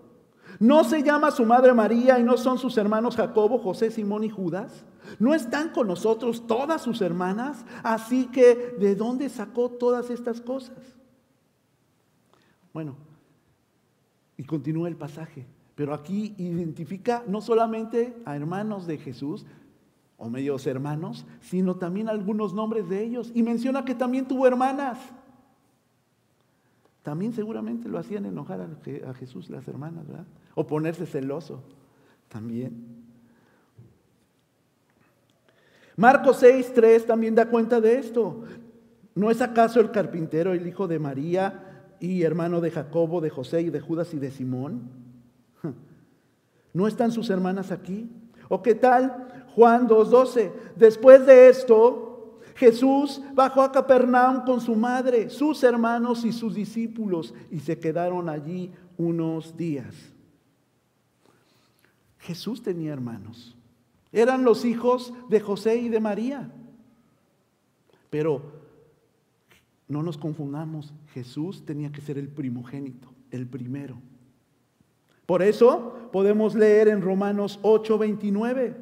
¿No 0.60 0.84
se 0.84 1.04
llama 1.04 1.30
su 1.30 1.46
madre 1.46 1.74
María 1.74 2.18
y 2.18 2.24
no 2.24 2.36
son 2.36 2.58
sus 2.58 2.78
hermanos 2.78 3.16
Jacobo, 3.16 3.60
José, 3.60 3.92
Simón 3.92 4.24
y 4.24 4.30
Judas? 4.30 4.86
¿No 5.20 5.36
están 5.36 5.70
con 5.70 5.88
nosotros 5.88 6.48
todas 6.48 6.82
sus 6.82 7.02
hermanas? 7.02 7.64
Así 7.84 8.28
que, 8.28 8.76
¿de 8.80 8.96
dónde 8.96 9.30
sacó 9.30 9.70
todas 9.70 10.10
estas 10.10 10.42
cosas? 10.42 10.78
Bueno, 12.74 12.96
y 14.36 14.44
continúa 14.46 14.88
el 14.88 14.96
pasaje, 14.96 15.46
pero 15.76 15.94
aquí 15.94 16.36
identifica 16.38 17.24
no 17.28 17.42
solamente 17.42 18.16
a 18.26 18.36
hermanos 18.36 18.86
de 18.88 18.98
Jesús, 18.98 19.46
o 20.18 20.30
medios 20.30 20.66
hermanos, 20.68 21.26
sino 21.42 21.76
también 21.76 22.08
algunos 22.08 22.54
nombres 22.54 22.88
de 22.88 23.04
ellos. 23.04 23.32
Y 23.34 23.44
menciona 23.44 23.84
que 23.84 23.94
también 23.94 24.26
tuvo 24.26 24.48
hermanas. 24.48 24.98
También 27.02 27.34
seguramente 27.34 27.90
lo 27.90 28.00
hacían 28.00 28.26
enojar 28.26 28.62
a 29.06 29.14
Jesús 29.16 29.50
las 29.50 29.68
hermanas, 29.68 30.08
¿verdad? 30.08 30.26
O 30.56 30.66
ponerse 30.66 31.06
celoso 31.06 31.62
también. 32.30 33.04
Marcos 35.98 36.38
6, 36.38 36.72
3 36.74 37.06
también 37.06 37.36
da 37.36 37.50
cuenta 37.50 37.82
de 37.82 38.00
esto. 38.00 38.44
¿No 39.16 39.30
es 39.30 39.42
acaso 39.42 39.82
el 39.82 39.92
carpintero 39.92 40.54
el 40.54 40.66
hijo 40.66 40.88
de 40.88 41.00
María 41.00 41.96
y 42.00 42.24
hermano 42.24 42.62
de 42.62 42.72
Jacobo, 42.72 43.20
de 43.20 43.30
José 43.30 43.62
y 43.64 43.70
de 43.70 43.82
Judas 43.82 44.14
y 44.14 44.20
de 44.20 44.32
Simón? 44.32 44.90
¿No 46.74 46.88
están 46.88 47.12
sus 47.12 47.30
hermanas 47.30 47.72
aquí? 47.72 48.10
¿O 48.50 48.62
qué 48.62 48.76
tal 48.76 49.46
Juan 49.56 49.88
2.12? 49.88 50.52
Después 50.76 51.26
de 51.26 51.50
esto, 51.50 52.40
Jesús 52.56 53.22
bajó 53.34 53.62
a 53.62 53.72
Capernaum 53.72 54.44
con 54.46 54.62
su 54.62 54.76
madre, 54.76 55.30
sus 55.30 55.64
hermanos 55.64 56.24
y 56.24 56.32
sus 56.32 56.54
discípulos 56.54 57.34
y 57.50 57.60
se 57.60 57.80
quedaron 57.80 58.30
allí 58.30 58.72
unos 58.98 59.58
días. 59.58 59.96
Jesús 62.20 62.62
tenía 62.62 62.94
hermanos. 62.94 63.56
Eran 64.12 64.44
los 64.44 64.64
hijos 64.66 65.14
de 65.30 65.40
José 65.40 65.78
y 65.78 65.90
de 65.90 66.00
María. 66.00 66.52
Pero 68.10 68.64
no 69.88 70.04
nos 70.04 70.18
confundamos, 70.18 70.94
Jesús 71.14 71.66
tenía 71.66 71.92
que 71.92 72.02
ser 72.02 72.18
el 72.18 72.30
primogénito, 72.30 73.10
el 73.32 73.48
primero. 73.48 73.98
Por 75.26 75.42
eso 75.42 75.94
podemos 76.12 76.56
leer 76.56 76.88
en 76.88 77.02
Romanos 77.02 77.60
8:29, 77.64 78.76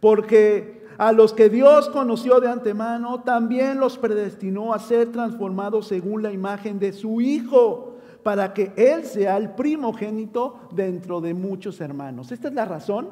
porque 0.00 0.84
a 0.96 1.12
los 1.12 1.32
que 1.32 1.48
Dios 1.48 1.88
conoció 1.88 2.40
de 2.40 2.48
antemano, 2.48 3.22
también 3.22 3.80
los 3.80 3.98
predestinó 3.98 4.72
a 4.72 4.78
ser 4.78 5.10
transformados 5.10 5.88
según 5.88 6.22
la 6.22 6.32
imagen 6.32 6.78
de 6.78 6.92
su 6.92 7.20
Hijo, 7.20 7.96
para 8.22 8.54
que 8.54 8.72
Él 8.76 9.04
sea 9.04 9.36
el 9.36 9.50
primogénito 9.50 10.60
dentro 10.72 11.20
de 11.20 11.34
muchos 11.34 11.80
hermanos. 11.80 12.32
Esta 12.32 12.48
es 12.48 12.54
la 12.54 12.64
razón 12.64 13.08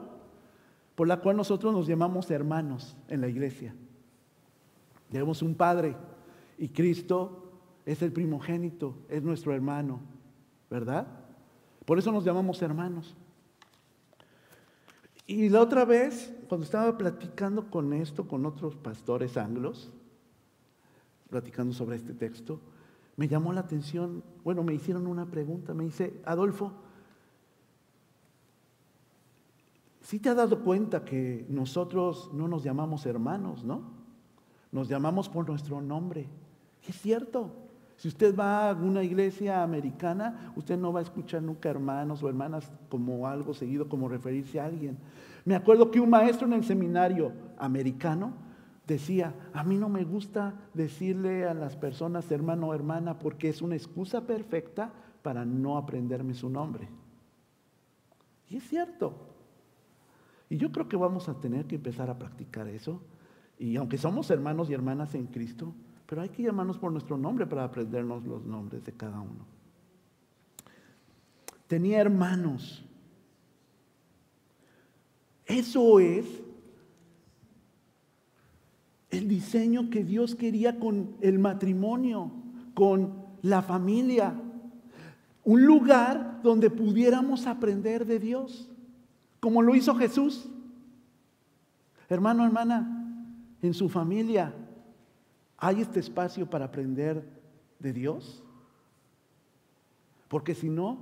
por 0.95 1.09
la 1.09 1.19
cual 1.19 1.37
nosotros 1.37 1.73
nos 1.73 1.87
llamamos 1.87 2.31
hermanos 2.31 2.97
en 3.09 3.21
la 3.21 3.29
iglesia. 3.29 3.75
Tenemos 5.11 5.43
un 5.43 5.55
Padre 5.55 5.95
y 6.59 6.69
Cristo 6.69 7.51
es 7.85 8.01
el 8.03 8.13
primogénito, 8.13 8.95
es 9.09 9.23
nuestro 9.23 9.53
hermano, 9.53 10.01
¿verdad? 10.71 11.07
Por 11.85 11.99
eso 11.99 12.13
nos 12.13 12.25
llamamos 12.25 12.63
hermanos. 12.63 13.15
Y 15.27 15.49
la 15.49 15.61
otra 15.61 15.85
vez, 15.85 16.35
cuando 16.49 16.65
estaba 16.65 16.97
platicando 16.99 17.71
con 17.71 17.93
esto, 17.93 18.27
con 18.27 18.45
otros 18.45 18.77
pastores 18.77 19.37
anglos, 19.37 19.91
platicando 21.31 21.73
sobre 21.73 21.97
este 21.97 22.13
texto, 22.13 22.61
me 23.17 23.29
llamó 23.29 23.53
la 23.53 23.61
atención, 23.61 24.23
bueno, 24.45 24.63
me 24.63 24.75
hicieron 24.75 25.07
una 25.07 25.27
pregunta, 25.27 25.75
me 25.75 25.85
dice, 25.85 26.21
Adolfo, 26.25 26.73
¿sí 30.01 30.19
te 30.19 30.29
has 30.29 30.37
dado 30.37 30.63
cuenta 30.63 31.05
que 31.05 31.47
nosotros 31.49 32.31
no 32.33 32.49
nos 32.49 32.63
llamamos 32.63 33.07
hermanos, 33.07 33.65
no? 33.65 33.83
Nos 34.71 34.89
llamamos 34.89 35.29
por 35.29 35.49
nuestro 35.49 35.81
nombre. 35.81 36.29
es 36.89 37.01
cierto. 37.01 37.51
Si 38.03 38.09
usted 38.09 38.37
va 38.37 38.69
a 38.69 38.75
una 38.75 39.05
iglesia 39.05 39.63
americana, 39.63 40.53
usted 40.57 40.77
no 40.77 40.93
va 40.93 40.99
a 40.99 41.05
escuchar 41.05 41.41
nunca 41.41 41.71
hermanos 41.71 42.21
o 42.21 42.29
hermanas 42.29 42.69
como 42.89 43.29
algo 43.29 43.55
seguido, 43.55 43.89
como 43.89 44.09
referirse 44.09 44.59
a 44.59 44.65
alguien. 44.65 44.99
Me 45.45 45.55
acuerdo 45.55 45.89
que 45.89 46.01
un 46.01 46.11
maestro 46.11 46.49
en 46.49 46.55
el 46.55 46.65
seminario 46.65 47.31
americano 47.59 48.33
decía, 48.89 49.37
a 49.53 49.63
mí 49.63 49.77
no 49.77 49.89
me 49.89 50.03
gusta 50.03 50.53
decirle 50.75 51.47
a 51.47 51.55
las 51.55 51.77
personas 51.77 52.29
hermano 52.33 52.71
o 52.71 52.75
hermana 52.75 53.21
porque 53.21 53.49
es 53.49 53.63
una 53.63 53.77
excusa 53.77 54.27
perfecta 54.27 54.93
para 55.23 55.45
no 55.45 55.79
aprenderme 55.79 56.35
su 56.35 56.51
nombre. 56.51 56.89
Y 58.49 58.57
es 58.57 58.65
cierto. 58.65 59.15
Y 60.51 60.57
yo 60.57 60.73
creo 60.73 60.89
que 60.89 60.97
vamos 60.97 61.29
a 61.29 61.39
tener 61.39 61.67
que 61.67 61.77
empezar 61.77 62.11
a 62.11 62.19
practicar 62.19 62.67
eso. 62.67 63.01
Y 63.61 63.77
aunque 63.77 63.97
somos 63.97 64.29
hermanos 64.33 64.69
y 64.71 64.75
hermanas 64.75 65.15
en 65.15 65.29
Cristo, 65.29 65.73
pero 66.13 66.21
hay 66.21 66.29
que 66.29 66.43
llamarnos 66.43 66.77
por 66.77 66.93
nuestro 66.93 67.17
nombre 67.17 67.47
para 67.47 67.65
aprendernos 67.65 68.23
los 68.27 68.45
nombres 68.45 68.85
de 68.85 68.93
cada 68.93 69.19
uno. 69.19 69.47
Tenía 71.67 72.03
hermanos. 72.03 72.85
Eso 75.47 76.01
es 76.01 76.27
el 79.09 79.27
diseño 79.27 79.89
que 79.89 80.05
Dios 80.05 80.35
quería 80.35 80.79
con 80.79 81.17
el 81.23 81.39
matrimonio, 81.39 82.31
con 82.75 83.15
la 83.41 83.63
familia, 83.63 84.39
un 85.45 85.65
lugar 85.65 86.43
donde 86.43 86.69
pudiéramos 86.69 87.47
aprender 87.47 88.05
de 88.05 88.19
Dios, 88.19 88.71
como 89.41 89.63
lo 89.63 89.75
hizo 89.75 89.95
Jesús. 89.95 90.47
Hermano, 92.11 92.45
hermana, 92.45 93.25
en 93.63 93.73
su 93.73 93.89
familia, 93.89 94.55
¿hay 95.63 95.81
este 95.81 96.01
espacio 96.01 96.51
para 96.51 96.65
aprender 96.65 97.25
de 97.79 97.93
Dios? 97.93 98.43
Porque 100.27 100.57
si 100.57 100.69
no, 100.69 100.99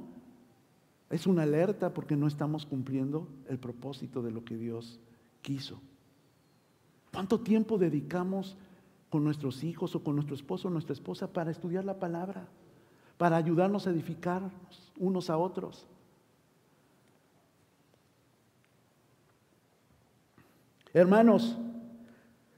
es 1.08 1.26
una 1.26 1.44
alerta 1.44 1.94
porque 1.94 2.14
no 2.14 2.26
estamos 2.26 2.66
cumpliendo 2.66 3.26
el 3.48 3.58
propósito 3.58 4.20
de 4.20 4.30
lo 4.30 4.44
que 4.44 4.58
Dios 4.58 5.00
quiso. 5.40 5.80
¿Cuánto 7.10 7.40
tiempo 7.40 7.78
dedicamos 7.78 8.58
con 9.08 9.24
nuestros 9.24 9.64
hijos 9.64 9.96
o 9.96 10.04
con 10.04 10.14
nuestro 10.14 10.34
esposo 10.34 10.68
o 10.68 10.70
nuestra 10.70 10.92
esposa 10.92 11.32
para 11.32 11.50
estudiar 11.50 11.86
la 11.86 11.98
palabra? 11.98 12.46
Para 13.16 13.38
ayudarnos 13.38 13.86
a 13.86 13.90
edificarnos 13.90 14.52
unos 14.98 15.30
a 15.30 15.38
otros. 15.38 15.86
Hermanos, 20.92 21.56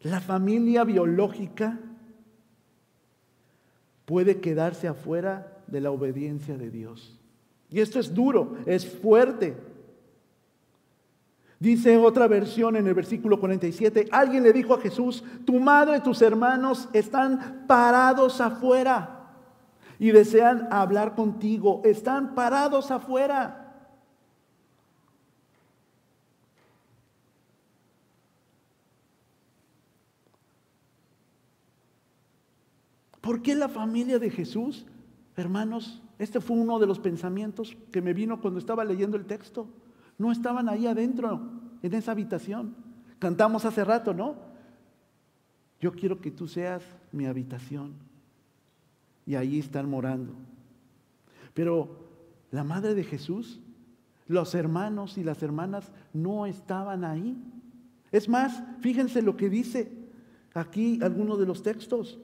la 0.01 0.21
familia 0.21 0.83
biológica 0.83 1.79
puede 4.05 4.41
quedarse 4.41 4.89
afuera 4.89 5.59
de 5.67 5.81
la 5.81 5.91
obediencia 5.91 6.57
de 6.57 6.71
Dios. 6.71 7.19
Y 7.71 7.81
esto 7.81 7.99
es 7.99 8.15
duro, 8.15 8.57
es 8.67 8.87
fuerte. 8.87 9.57
Dice 11.59 11.97
otra 11.97 12.27
versión 12.27 12.77
en 12.77 12.87
el 12.87 12.95
versículo 12.95 13.39
47, 13.39 14.09
alguien 14.11 14.43
le 14.43 14.53
dijo 14.53 14.75
a 14.75 14.81
Jesús, 14.81 15.23
tu 15.47 15.61
madre 15.61 15.99
y 15.99 16.01
tus 16.01 16.21
hermanos 16.21 16.89
están 16.93 17.65
parados 17.69 18.41
afuera 18.41 19.31
y 19.99 20.11
desean 20.11 20.67
hablar 20.73 21.15
contigo, 21.15 21.81
están 21.85 22.35
parados 22.35 22.91
afuera. 22.91 23.62
¿Por 33.23 33.41
qué 33.41 33.55
la 33.55 33.69
familia 33.69 34.19
de 34.19 34.29
Jesús? 34.29 34.85
Hermanos, 35.37 36.03
este 36.19 36.41
fue 36.41 36.57
uno 36.59 36.79
de 36.79 36.87
los 36.87 36.99
pensamientos 36.99 37.77
que 37.91 38.03
me 38.03 38.13
vino 38.13 38.41
cuando 38.41 38.59
estaba 38.59 38.85
leyendo 38.85 39.17
el 39.17 39.25
texto. 39.25 39.67
No 40.19 40.31
estaban 40.31 40.69
ahí 40.69 40.87
adentro, 40.87 41.41
en 41.83 41.95
esa 41.95 42.13
habitación. 42.13 42.75
Cantamos 43.19 43.65
hace 43.65 43.85
rato, 43.85 44.13
¿no? 44.13 44.37
Yo 45.81 45.93
quiero 45.93 46.21
que 46.21 46.31
tú 46.31 46.47
seas 46.47 46.83
mi 47.13 47.27
habitación. 47.27 47.95
Y 49.25 49.37
ahí 49.37 49.61
están 49.61 49.89
morando. 49.89 50.35
Pero 51.55 52.09
la 52.51 52.65
madre 52.65 52.95
de 52.95 53.05
Jesús, 53.05 53.61
los 54.27 54.55
hermanos 54.55 55.17
y 55.17 55.23
las 55.23 55.43
hermanas 55.43 55.93
no 56.13 56.47
estaban 56.47 57.05
ahí. 57.05 57.37
Es 58.11 58.29
más, 58.29 58.63
fíjense 58.81 59.23
lo 59.23 59.37
que 59.37 59.49
dice 59.49 59.93
aquí 60.55 60.99
algunos 61.03 61.39
de 61.39 61.47
los 61.47 61.63
textos. 61.63 62.19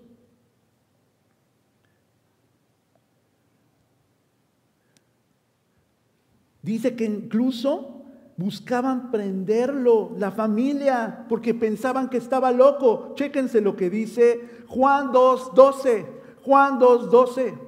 Dice 6.62 6.96
que 6.96 7.04
incluso 7.04 7.98
buscaban 8.36 9.10
prenderlo, 9.10 10.14
la 10.16 10.30
familia, 10.30 11.26
porque 11.28 11.54
pensaban 11.54 12.08
que 12.08 12.16
estaba 12.16 12.52
loco. 12.52 13.12
Chéquense 13.16 13.60
lo 13.60 13.76
que 13.76 13.90
dice 13.90 14.48
Juan 14.68 15.12
2.12. 15.12 16.06
Juan 16.42 16.78
2.12. 16.78 17.58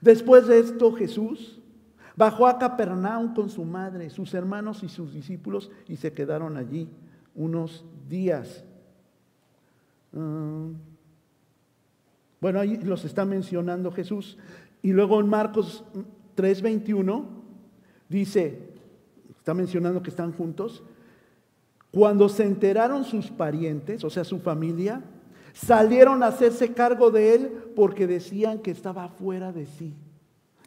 Después 0.00 0.46
de 0.46 0.60
esto 0.60 0.92
Jesús 0.92 1.60
bajó 2.16 2.46
a 2.46 2.58
Capernaum 2.58 3.34
con 3.34 3.50
su 3.50 3.64
madre, 3.64 4.08
sus 4.08 4.32
hermanos 4.32 4.82
y 4.82 4.88
sus 4.88 5.12
discípulos 5.12 5.70
y 5.86 5.96
se 5.96 6.12
quedaron 6.12 6.56
allí 6.56 6.88
unos 7.34 7.84
días. 8.08 8.64
Mm. 10.12 10.70
bueno, 12.40 12.60
ahí 12.60 12.78
los 12.78 13.04
está 13.04 13.26
mencionando 13.26 13.92
Jesús. 13.92 14.38
Y 14.80 14.92
luego 14.92 15.20
en 15.20 15.28
Marcos 15.28 15.84
3:21 16.34 17.35
Dice, 18.08 18.58
está 19.38 19.54
mencionando 19.54 20.02
que 20.02 20.10
están 20.10 20.32
juntos. 20.32 20.82
Cuando 21.90 22.28
se 22.28 22.44
enteraron 22.44 23.04
sus 23.04 23.30
parientes, 23.30 24.04
o 24.04 24.10
sea, 24.10 24.24
su 24.24 24.38
familia, 24.38 25.02
salieron 25.52 26.22
a 26.22 26.26
hacerse 26.26 26.72
cargo 26.72 27.10
de 27.10 27.34
él 27.34 27.72
porque 27.74 28.06
decían 28.06 28.58
que 28.58 28.70
estaba 28.70 29.08
fuera 29.08 29.52
de 29.52 29.66
sí. 29.66 29.94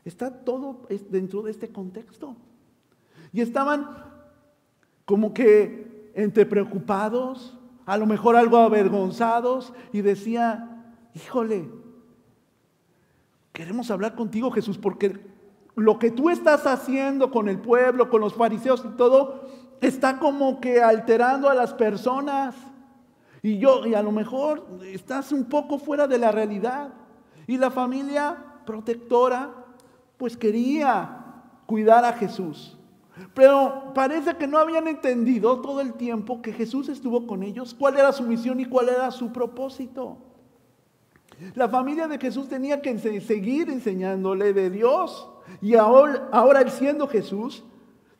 Está 0.06 0.32
todo 0.32 0.88
dentro 1.10 1.43
de 1.43 1.52
este 1.52 1.69
contexto. 1.69 2.36
Y 3.32 3.41
estaban 3.41 3.88
como 5.06 5.34
que 5.34 6.12
entre 6.15 6.45
preocupados, 6.45 7.58
a 7.86 7.97
lo 7.97 8.06
mejor 8.06 8.36
algo 8.36 8.58
avergonzados, 8.58 9.73
y 9.93 10.02
decía, 10.02 10.84
híjole, 11.13 11.69
queremos 13.54 13.91
hablar 13.91 14.15
contigo 14.15 14.52
Jesús 14.52 14.78
porque 14.78 15.19
lo 15.80 16.00
que 16.00 16.12
tú 16.12 16.30
estás 16.30 16.65
haciendo 16.65 17.32
con 17.32 17.50
el 17.50 17.60
pueblo, 17.60 18.10
con 18.10 18.22
los 18.22 18.34
fariseos 18.34 18.84
y 18.86 18.98
todo, 18.98 19.50
está 19.82 20.20
como 20.20 20.60
que 20.60 20.82
alterando 20.82 21.50
a 21.50 21.56
las 21.56 21.74
personas. 21.74 22.56
Y 23.42 23.58
yo, 23.58 23.86
y 23.86 23.94
a 23.94 24.02
lo 24.02 24.12
mejor 24.12 24.65
estás 24.84 25.32
un 25.32 25.46
poco 25.46 25.80
fuera 25.80 26.08
de 26.08 26.18
la 26.18 26.32
realidad. 26.32 26.89
Y 27.48 27.58
la 27.58 27.72
familia 27.72 28.38
protectora, 28.65 29.52
pues 30.18 30.36
quería 30.36 31.26
cuidar 31.65 32.06
a 32.06 32.13
Jesús. 32.13 32.78
Pero 33.34 33.92
parece 33.94 34.36
que 34.36 34.48
no 34.48 34.58
habían 34.58 34.88
entendido 34.88 35.62
todo 35.62 35.82
el 35.82 35.94
tiempo 35.94 36.42
que 36.42 36.54
Jesús 36.54 36.89
estuvo 36.89 37.28
con 37.28 37.44
ellos, 37.44 37.76
cuál 37.78 37.98
era 37.98 38.12
su 38.12 38.24
misión 38.24 38.60
y 38.60 38.65
cuál 38.65 38.89
era 38.89 39.12
su 39.12 39.32
propósito. 39.32 40.18
La 41.56 41.70
familia 41.70 42.08
de 42.08 42.18
Jesús 42.18 42.50
tenía 42.50 42.82
que 42.82 42.98
seguir 43.22 43.70
enseñándole 43.70 44.54
de 44.54 44.70
Dios. 44.70 45.30
Y 45.62 45.76
ahora, 45.76 46.30
ahora 46.32 46.62
él 46.62 46.72
siendo 46.72 47.08
Jesús, 47.08 47.64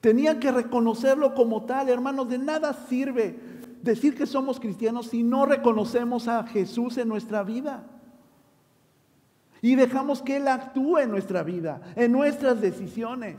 tenía 0.02 0.40
que 0.40 0.52
reconocerlo 0.52 1.34
como 1.34 1.66
tal. 1.66 1.90
Hermanos, 1.90 2.30
de 2.30 2.38
nada 2.38 2.74
sirve 2.74 3.40
decir 3.82 4.16
que 4.16 4.26
somos 4.26 4.60
cristianos 4.60 5.08
si 5.08 5.24
no 5.24 5.46
reconocemos 5.46 6.28
a 6.28 6.44
Jesús 6.44 6.98
en 6.98 7.08
nuestra 7.08 7.44
vida. 7.44 7.84
Y 9.62 9.76
dejamos 9.76 10.22
que 10.22 10.38
Él 10.38 10.48
actúe 10.48 11.00
en 11.00 11.12
nuestra 11.12 11.44
vida, 11.44 11.82
en 11.96 12.12
nuestras 12.12 12.62
decisiones. 12.62 13.36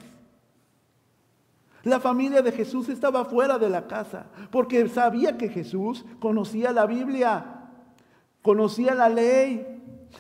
La 1.82 1.98
familia 1.98 2.42
de 2.42 2.52
Jesús 2.52 2.90
estaba 2.90 3.24
fuera 3.24 3.58
de 3.58 3.70
la 3.70 3.86
casa 3.86 4.26
porque 4.50 4.86
sabía 4.88 5.38
que 5.38 5.48
Jesús 5.48 6.04
conocía 6.18 6.72
la 6.72 6.84
Biblia, 6.84 7.70
conocía 8.42 8.94
la 8.94 9.08
ley, 9.08 9.66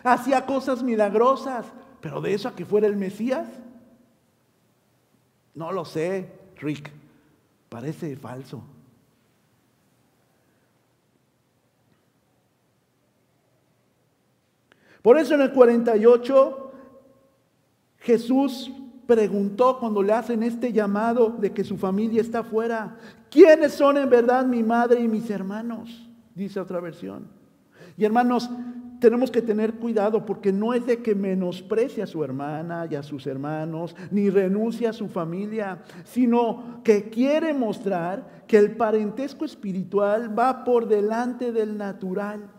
hacía 0.02 0.46
cosas 0.46 0.82
milagrosas, 0.82 1.66
pero 2.00 2.22
de 2.22 2.32
eso 2.32 2.48
a 2.48 2.54
que 2.54 2.64
fuera 2.64 2.86
el 2.86 2.96
Mesías, 2.96 3.46
no 5.54 5.72
lo 5.72 5.84
sé, 5.84 6.28
Rick, 6.56 6.90
parece 7.68 8.16
falso. 8.16 8.62
Por 15.02 15.18
eso 15.18 15.34
en 15.34 15.40
el 15.40 15.52
48 15.52 16.72
Jesús 18.00 18.70
preguntó 19.06 19.78
cuando 19.78 20.02
le 20.02 20.12
hacen 20.12 20.42
este 20.42 20.72
llamado 20.72 21.30
de 21.30 21.52
que 21.52 21.64
su 21.64 21.76
familia 21.76 22.20
está 22.20 22.40
afuera, 22.40 22.96
¿quiénes 23.30 23.72
son 23.72 23.96
en 23.96 24.08
verdad 24.08 24.44
mi 24.46 24.62
madre 24.62 25.00
y 25.00 25.08
mis 25.08 25.28
hermanos? 25.30 26.08
Dice 26.34 26.60
otra 26.60 26.80
versión. 26.80 27.26
Y 27.96 28.04
hermanos, 28.04 28.48
tenemos 29.00 29.30
que 29.30 29.42
tener 29.42 29.74
cuidado 29.74 30.24
porque 30.24 30.52
no 30.52 30.74
es 30.74 30.86
de 30.86 31.02
que 31.02 31.14
menosprecie 31.14 32.02
a 32.02 32.06
su 32.06 32.22
hermana 32.22 32.86
y 32.88 32.94
a 32.94 33.02
sus 33.02 33.26
hermanos, 33.26 33.96
ni 34.10 34.30
renuncie 34.30 34.86
a 34.86 34.92
su 34.92 35.08
familia, 35.08 35.82
sino 36.04 36.80
que 36.84 37.08
quiere 37.08 37.52
mostrar 37.54 38.44
que 38.46 38.58
el 38.58 38.76
parentesco 38.76 39.44
espiritual 39.44 40.38
va 40.38 40.64
por 40.64 40.86
delante 40.86 41.50
del 41.50 41.76
natural. 41.76 42.50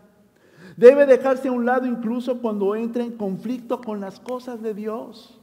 Debe 0.76 1.06
dejarse 1.06 1.48
a 1.48 1.52
un 1.52 1.64
lado 1.64 1.86
incluso 1.86 2.40
cuando 2.40 2.74
entra 2.74 3.04
en 3.04 3.12
conflicto 3.12 3.80
con 3.80 4.00
las 4.00 4.18
cosas 4.18 4.60
de 4.60 4.74
Dios. 4.74 5.38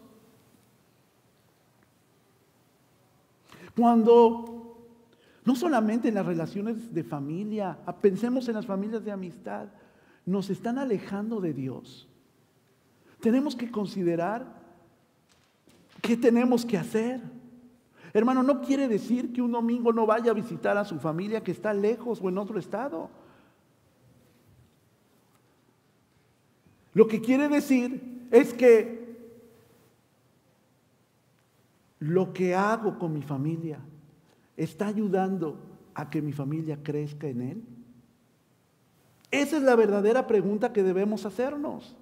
Cuando 3.76 4.60
no 5.46 5.56
solamente 5.56 6.10
en 6.10 6.16
las 6.16 6.26
relaciones 6.26 6.94
de 6.94 7.04
familia, 7.04 7.78
pensemos 8.02 8.48
en 8.50 8.56
las 8.56 8.66
familias 8.66 9.04
de 9.06 9.12
amistad, 9.12 9.68
nos 10.30 10.52
están 10.52 10.78
alejando 10.78 11.42
de 11.42 11.54
Dios. 11.54 12.08
Tenemos 13.20 13.56
que 13.56 13.72
considerar 13.72 14.46
qué 16.02 16.16
tenemos 16.16 16.66
que 16.66 16.78
hacer. 16.78 17.20
Hermano, 18.14 18.44
no 18.44 18.62
quiere 18.62 18.88
decir 18.88 19.34
que 19.34 19.42
un 19.42 19.52
domingo 19.52 19.92
no 19.92 20.06
vaya 20.06 20.30
a 20.30 20.36
visitar 20.36 20.78
a 20.78 20.86
su 20.86 21.00
familia 21.00 21.44
que 21.44 21.52
está 21.52 21.74
lejos 21.74 22.20
o 22.22 22.30
en 22.30 22.38
otro 22.38 22.60
estado. 22.60 23.10
Lo 26.94 27.08
que 27.08 27.22
quiere 27.22 27.50
decir 27.50 28.28
es 28.30 28.54
que 28.54 29.00
lo 31.98 32.34
que 32.34 32.54
hago 32.54 33.00
con 33.00 33.14
mi 33.14 33.24
familia 33.24 33.80
está 34.56 34.88
ayudando 34.88 35.60
a 35.96 36.08
que 36.10 36.22
mi 36.22 36.34
familia 36.34 36.78
crezca 36.84 37.28
en 37.28 37.42
Él. 37.42 37.79
Esa 39.32 39.58
es 39.58 39.64
la 39.64 39.76
verdadera 39.76 40.26
pregunta 40.28 40.74
que 40.74 40.84
debemos 40.84 41.26
hacernos. 41.26 41.96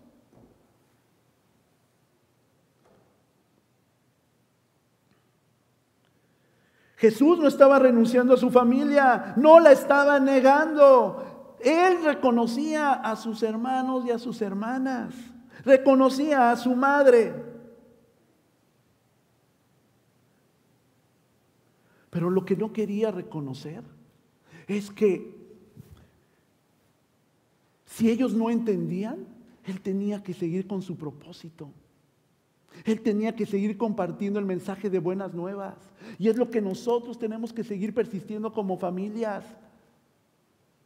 Jesús 6.97 7.37
no 7.37 7.47
estaba 7.47 7.77
renunciando 7.77 8.33
a 8.33 8.37
su 8.37 8.49
familia, 8.49 9.33
no 9.37 9.59
la 9.59 9.71
estaba 9.71 10.19
negando. 10.19 11.55
Él 11.59 12.03
reconocía 12.03 12.93
a 12.93 13.15
sus 13.15 13.43
hermanos 13.43 14.05
y 14.05 14.11
a 14.11 14.17
sus 14.17 14.41
hermanas, 14.41 15.13
reconocía 15.63 16.49
a 16.49 16.55
su 16.55 16.75
madre. 16.75 17.33
Pero 22.09 22.31
lo 22.31 22.45
que 22.45 22.55
no 22.55 22.73
quería 22.73 23.11
reconocer 23.11 23.83
es 24.67 24.89
que 24.89 25.46
si 27.97 28.11
ellos 28.11 28.35
no 28.35 28.51
entendían, 28.51 29.25
él 29.65 29.81
tenía 29.81 30.21
que 30.21 30.35
seguir 30.35 30.67
con 30.67 30.83
su 30.83 30.95
propósito. 30.97 31.71
Él 32.85 33.01
tenía 33.01 33.35
que 33.35 33.47
seguir 33.47 33.75
compartiendo 33.75 34.37
el 34.37 34.45
mensaje 34.45 34.91
de 34.91 34.99
buenas 34.99 35.33
nuevas. 35.33 35.73
Y 36.19 36.27
es 36.27 36.37
lo 36.37 36.51
que 36.51 36.61
nosotros 36.61 37.17
tenemos 37.17 37.51
que 37.51 37.63
seguir 37.63 37.95
persistiendo 37.95 38.53
como 38.53 38.77
familias. 38.77 39.45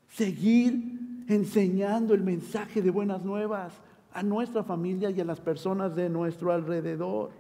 Seguir 0.08 1.26
enseñando 1.28 2.14
el 2.14 2.24
mensaje 2.24 2.82
de 2.82 2.92
buenas 2.92 3.26
nuevas 3.26 3.74
a 4.14 4.24
nuestra 4.24 4.64
familia 4.64 5.10
y 5.10 5.20
a 5.20 5.26
las 5.26 5.42
personas 5.42 5.94
de 5.98 6.08
nuestro 6.08 6.54
alrededor. 6.54 7.32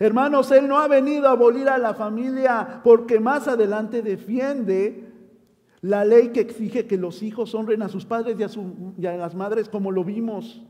Hermanos, 0.00 0.50
Él 0.50 0.66
no 0.66 0.78
ha 0.78 0.88
venido 0.88 1.28
a 1.28 1.32
abolir 1.32 1.68
a 1.68 1.78
la 1.78 1.94
familia 1.94 2.80
porque 2.82 3.20
más 3.20 3.46
adelante 3.46 4.02
defiende 4.02 5.05
la 5.86 6.04
ley 6.04 6.30
que 6.30 6.40
exige 6.40 6.86
que 6.86 6.96
los 6.96 7.22
hijos 7.22 7.54
honren 7.54 7.80
a 7.80 7.88
sus 7.88 8.04
padres 8.04 8.36
y 8.40 8.42
a, 8.42 8.48
y 8.98 9.06
a 9.06 9.16
las 9.16 9.36
madres 9.36 9.68
como 9.68 9.92
lo 9.92 10.02
vimos 10.02 10.60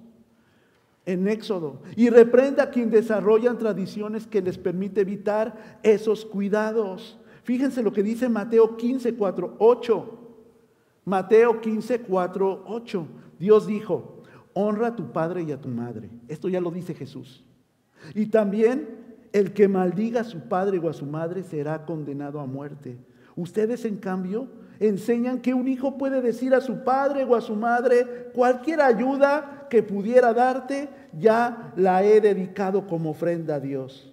en 1.07 1.27
Éxodo 1.27 1.81
y 1.97 2.11
reprende 2.11 2.61
a 2.61 2.69
quien 2.69 2.91
desarrollan 2.91 3.57
tradiciones 3.57 4.27
que 4.27 4.43
les 4.43 4.59
permite 4.59 5.01
evitar 5.01 5.79
esos 5.83 6.27
cuidados. 6.27 7.19
Fíjense 7.45 7.83
lo 7.83 7.95
que 7.95 8.03
dice 8.03 8.29
Mateo 8.29 8.77
15, 8.77 9.15
4, 9.15 9.57
8. 9.59 10.19
Mateo 11.07 11.61
15, 11.63 12.01
4, 12.01 12.65
8. 12.67 13.07
Dios 13.39 13.67
dijo, 13.67 14.23
honra 14.53 14.89
a 14.89 14.97
tu 14.97 15.13
padre 15.13 15.45
y 15.45 15.53
a 15.53 15.61
tu 15.61 15.69
madre. 15.69 16.11
Esto 16.29 16.51
ya 16.51 16.61
lo 16.61 16.71
dice 16.71 16.93
Jesús. 16.93 17.43
Y 18.15 18.27
también 18.27 19.17
el 19.33 19.55
que 19.55 19.67
maldiga 19.67 20.21
a 20.21 20.25
su 20.25 20.41
padre 20.41 20.79
o 20.79 20.91
a 20.91 20.93
su 20.93 21.07
madre 21.07 21.43
será 21.43 21.87
condenado 21.87 22.39
a 22.39 22.45
muerte. 22.45 22.99
Ustedes, 23.35 23.87
en 23.87 23.97
cambio, 23.97 24.49
enseñan 24.81 25.41
que 25.41 25.55
un 25.55 25.69
hijo 25.69 25.97
puede 25.99 26.21
decir 26.21 26.55
a 26.55 26.61
su 26.61 26.85
padre 26.85 27.25
o 27.25 27.35
a 27.35 27.41
su 27.41 27.55
madre, 27.57 28.31
cualquier 28.35 28.81
ayuda 28.81 29.67
que 29.71 29.83
pudiera 29.83 30.33
darte, 30.33 30.89
ya 31.13 31.73
la 31.77 32.03
he 32.05 32.21
dedicado 32.21 32.87
como 32.87 33.11
ofrenda 33.11 33.57
a 33.57 33.61
Dios. 33.61 34.13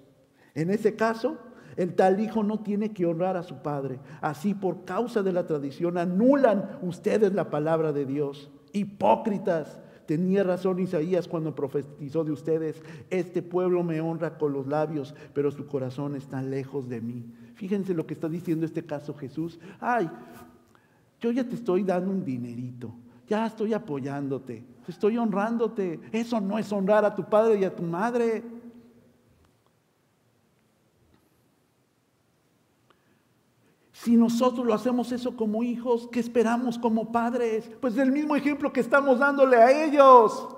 En 0.56 0.69
ese 0.69 0.95
caso, 0.95 1.38
el 1.76 1.95
tal 1.95 2.19
hijo 2.19 2.43
no 2.43 2.60
tiene 2.60 2.91
que 2.93 3.06
honrar 3.06 3.38
a 3.38 3.43
su 3.43 3.62
padre. 3.62 3.99
Así, 4.21 4.54
por 4.54 4.86
causa 4.86 5.23
de 5.23 5.34
la 5.34 5.47
tradición, 5.47 5.97
anulan 5.97 6.80
ustedes 6.82 7.34
la 7.34 7.49
palabra 7.49 7.91
de 7.91 8.06
Dios. 8.06 8.52
Hipócritas. 8.71 9.80
Tenía 10.06 10.43
razón 10.43 10.80
Isaías 10.80 11.30
cuando 11.30 11.56
profetizó 11.56 12.26
de 12.26 12.34
ustedes, 12.34 12.82
este 13.10 13.41
pueblo 13.41 13.84
me 13.84 14.02
honra 14.02 14.38
con 14.38 14.52
los 14.52 14.67
labios, 14.67 15.15
pero 15.34 15.49
su 15.49 15.65
corazón 15.65 16.17
está 16.17 16.41
lejos 16.41 16.89
de 16.89 16.99
mí. 16.99 17.26
Fíjense 17.56 17.93
lo 17.93 18.06
que 18.06 18.13
está 18.13 18.28
diciendo 18.28 18.65
este 18.65 18.86
caso 18.86 19.13
Jesús. 19.13 19.62
Ay, 19.80 20.10
yo 21.23 21.31
ya 21.31 21.45
te 21.45 21.55
estoy 21.55 21.83
dando 21.83 22.12
un 22.12 22.25
dinerito, 22.25 22.93
ya 23.29 23.45
estoy 23.45 23.73
apoyándote, 23.73 24.62
estoy 24.89 25.17
honrándote. 25.17 26.01
Eso 26.12 26.41
no 26.41 26.59
es 26.59 26.69
honrar 26.69 27.05
a 27.05 27.15
tu 27.15 27.23
padre 27.23 27.62
y 27.62 27.63
a 27.63 27.73
tu 27.73 27.81
madre. 27.81 28.43
Si 33.93 34.17
nosotros 34.17 34.65
lo 34.65 34.73
hacemos 34.73 35.13
eso 35.13 35.38
como 35.38 35.63
hijos, 35.63 36.09
¿qué 36.12 36.19
esperamos 36.19 36.77
como 36.77 37.09
padres? 37.09 37.71
Pues 37.79 37.97
el 37.97 38.12
mismo 38.12 38.36
ejemplo 38.36 38.73
que 38.73 38.81
estamos 38.81 39.19
dándole 39.19 39.55
a 39.55 39.86
ellos. 39.86 40.49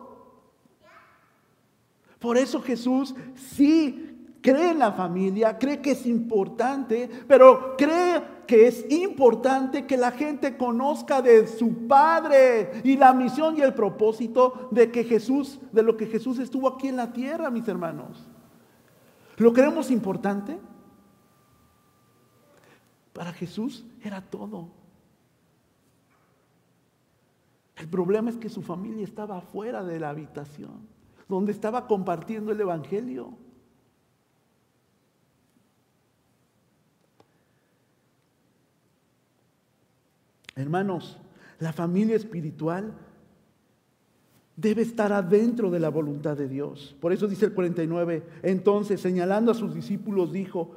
Por 2.18 2.40
eso 2.40 2.60
Jesús 2.60 3.14
sí 3.36 4.40
cree 4.42 4.72
en 4.72 4.80
la 4.80 4.94
familia, 4.94 5.60
cree 5.60 5.80
que 5.80 5.92
es 5.92 6.08
importante, 6.08 7.08
pero 7.28 7.76
cree 7.78 8.35
que 8.46 8.68
es 8.68 8.90
importante 8.92 9.86
que 9.86 9.98
la 9.98 10.12
gente 10.12 10.58
conozca 10.58 11.22
de 11.22 11.48
su 11.48 11.88
Padre 11.88 12.82
y 12.84 12.98
la 12.98 13.14
misión 13.14 13.58
y 13.58 13.62
el 13.62 13.74
propósito 13.74 14.70
de 14.72 14.92
que 14.92 15.04
Jesús, 15.04 15.60
de 15.72 15.84
lo 15.84 15.98
que 15.98 16.08
Jesús 16.08 16.40
estuvo 16.40 16.68
aquí 16.68 16.88
en 16.88 16.98
la 16.98 17.12
tierra, 17.12 17.50
mis 17.50 17.68
hermanos. 17.68 18.28
¿Lo 19.38 19.54
creemos 19.54 19.92
importante? 19.92 20.58
Para 23.14 23.34
Jesús 23.34 23.86
era 24.02 24.22
todo. 24.22 24.70
El 27.78 27.90
problema 27.90 28.30
es 28.30 28.38
que 28.38 28.50
su 28.50 28.62
familia 28.62 29.04
estaba 29.04 29.42
fuera 29.42 29.84
de 29.84 30.00
la 30.00 30.10
habitación, 30.10 30.88
donde 31.28 31.52
estaba 31.52 31.88
compartiendo 31.88 32.52
el 32.52 32.62
Evangelio. 32.62 33.34
Hermanos, 40.56 41.18
la 41.60 41.74
familia 41.74 42.16
espiritual 42.16 42.94
debe 44.56 44.82
estar 44.82 45.12
adentro 45.12 45.70
de 45.70 45.80
la 45.80 45.90
voluntad 45.90 46.38
de 46.38 46.48
Dios. 46.48 46.96
Por 47.02 47.12
eso 47.12 47.28
dice 47.28 47.46
el 47.46 47.54
49, 47.54 48.24
entonces 48.42 49.02
señalando 49.02 49.52
a 49.52 49.56
sus 49.56 49.74
discípulos 49.74 50.32
dijo, 50.32 50.76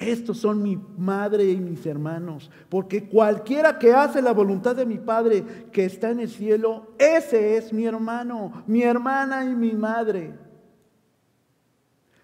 estos 0.00 0.38
son 0.38 0.62
mi 0.62 0.78
madre 0.96 1.44
y 1.44 1.58
mis 1.58 1.84
hermanos, 1.84 2.50
porque 2.70 3.06
cualquiera 3.06 3.78
que 3.78 3.92
hace 3.92 4.22
la 4.22 4.32
voluntad 4.32 4.74
de 4.74 4.86
mi 4.86 4.96
Padre 4.96 5.44
que 5.70 5.84
está 5.84 6.08
en 6.08 6.20
el 6.20 6.30
cielo, 6.30 6.94
ese 6.98 7.58
es 7.58 7.70
mi 7.70 7.84
hermano, 7.84 8.64
mi 8.66 8.82
hermana 8.82 9.44
y 9.44 9.54
mi 9.54 9.72
madre. 9.72 10.32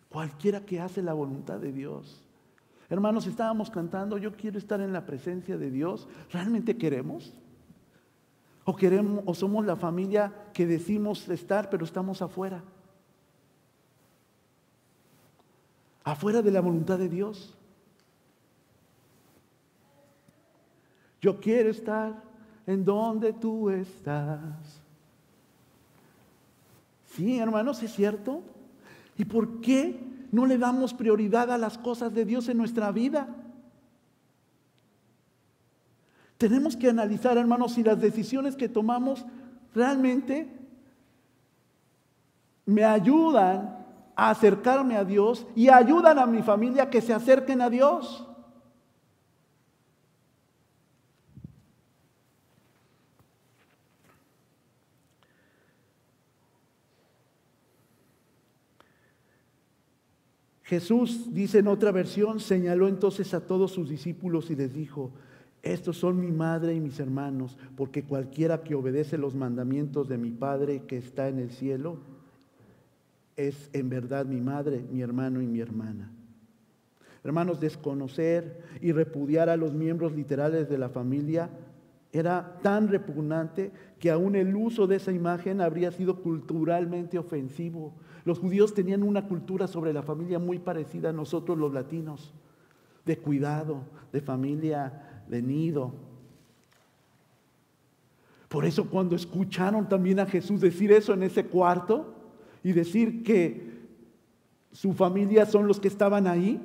Cualquiera 0.09 0.65
que 0.65 0.81
hace 0.81 1.03
la 1.03 1.13
voluntad 1.13 1.61
de 1.61 1.71
Dios. 1.73 2.26
Hermanos, 2.89 3.27
estábamos 3.27 3.71
cantando, 3.71 4.17
yo 4.17 4.37
quiero 4.37 4.59
estar 4.59 4.81
en 4.81 4.93
la 4.93 5.05
presencia 5.05 5.57
de 5.57 5.71
Dios. 5.71 6.07
¿Realmente 6.31 6.77
queremos? 6.77 7.33
¿O 8.65 8.77
queremos 8.77 9.23
o 9.27 9.35
somos 9.35 9.65
la 9.65 9.77
familia 9.77 10.33
que 10.53 10.67
decimos 10.67 11.29
estar, 11.29 11.69
pero 11.69 11.85
estamos 11.85 12.23
afuera? 12.23 12.63
Afuera 16.05 16.43
de 16.43 16.51
la 16.53 16.61
voluntad 16.61 16.99
de 16.99 17.09
Dios. 17.09 17.57
Yo 21.21 21.41
quiero 21.41 21.71
estar 21.71 22.23
en 22.67 22.85
donde 22.85 23.33
tú 23.33 23.71
estás. 23.71 24.81
Sí, 27.07 27.39
hermanos, 27.39 27.83
es 27.83 27.93
cierto. 27.93 28.43
¿Y 29.17 29.25
por 29.25 29.61
qué 29.61 29.99
no 30.37 30.45
le 30.45 30.59
damos 30.59 30.93
prioridad 30.93 31.51
a 31.51 31.57
las 31.57 31.79
cosas 31.79 32.13
de 32.13 32.27
Dios 32.27 32.51
en 32.51 32.59
nuestra 32.59 32.93
vida. 32.93 33.27
Tenemos 36.37 36.77
que 36.77 36.91
analizar, 36.91 37.39
hermanos, 37.39 37.73
si 37.73 37.83
las 37.83 37.99
decisiones 37.99 38.55
que 38.55 38.69
tomamos 38.69 39.25
realmente 39.75 40.55
me 42.67 42.85
ayudan 42.85 43.79
a 44.15 44.29
acercarme 44.29 44.97
a 44.97 45.05
Dios 45.05 45.47
y 45.57 45.71
ayudan 45.71 46.19
a 46.19 46.27
mi 46.27 46.43
familia 46.43 46.91
que 46.91 47.01
se 47.01 47.15
acerquen 47.15 47.63
a 47.63 47.71
Dios. 47.71 48.26
Jesús, 60.67 61.33
dice 61.33 61.61
en 61.61 61.69
otra 61.69 61.93
versión, 61.93 62.41
señaló 62.41 62.89
entonces 62.89 63.33
a 63.35 63.47
todos 63.47 63.71
sus 63.71 63.89
discípulos 63.89 64.51
y 64.51 64.57
les 64.57 64.75
dijo, 64.75 65.13
estos 65.63 65.97
son 65.97 66.21
mi 66.21 66.33
madre 66.33 66.75
y 66.75 66.81
mis 66.81 66.99
hermanos, 66.99 67.57
porque 67.77 68.03
cualquiera 68.03 68.65
que 68.65 68.75
obedece 68.75 69.17
los 69.17 69.37
mandamientos 69.37 70.09
de 70.09 70.19
mi 70.19 70.33
Padre 70.33 70.83
que 70.89 70.97
está 70.97 71.29
en 71.29 71.39
el 71.39 71.53
cielo, 71.53 71.99
es 73.37 73.71
en 73.75 73.89
verdad 73.89 74.27
mi 74.27 74.41
madre, 74.41 74.85
mi 74.91 75.03
hermano 75.03 75.41
y 75.41 75.47
mi 75.47 75.61
hermana. 75.61 76.11
Hermanos, 77.23 77.61
desconocer 77.61 78.61
y 78.81 78.91
repudiar 78.91 79.49
a 79.49 79.57
los 79.57 79.73
miembros 79.73 80.17
literales 80.17 80.69
de 80.69 80.79
la 80.79 80.89
familia 80.89 81.49
era 82.19 82.59
tan 82.63 82.89
repugnante 82.89 83.73
que 83.99 84.11
aún 84.11 84.37
el 84.37 84.55
uso 84.55 84.87
de 84.87 84.97
esa 84.97 85.13
imagen 85.13 85.61
habría 85.61 85.91
sido 85.91 86.23
culturalmente 86.23 87.19
ofensivo. 87.19 87.93
Los 88.25 88.39
judíos 88.39 88.75
tenían 88.75 89.03
una 89.03 89.27
cultura 89.27 89.67
sobre 89.67 89.93
la 89.93 90.03
familia 90.03 90.39
muy 90.39 90.59
parecida 90.59 91.11
a 91.11 91.13
nosotros 91.13 91.59
los 91.59 91.73
latinos, 91.73 92.33
de 93.05 93.19
cuidado, 93.19 93.83
de 94.13 94.21
familia, 94.21 95.23
de 95.29 95.43
nido. 95.43 95.93
Por 98.49 98.65
eso 98.65 98.89
cuando 98.89 99.17
escucharon 99.17 99.89
también 99.89 100.21
a 100.21 100.27
Jesús 100.27 100.61
decir 100.61 100.93
eso 100.93 101.13
en 101.13 101.23
ese 101.23 101.47
cuarto 101.47 102.15
y 102.63 102.73
decir 102.73 103.23
que 103.23 103.77
su 104.73 104.93
familia 104.93 105.47
son 105.47 105.67
los 105.67 105.81
que 105.81 105.89
estaban 105.89 106.27
ahí, 106.27 106.61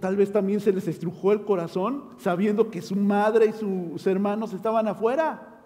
Tal, 0.00 0.16
vez 0.16 0.32
también 0.32 0.60
se 0.60 0.72
les 0.72 0.86
estrujó 0.88 1.32
el 1.32 1.44
corazón 1.44 2.04
sabiendo 2.18 2.70
que 2.70 2.82
su 2.82 2.96
madre 2.96 3.46
y 3.46 3.52
sus 3.52 4.06
hermanos 4.06 4.52
estaban 4.52 4.88
afuera. 4.88 5.60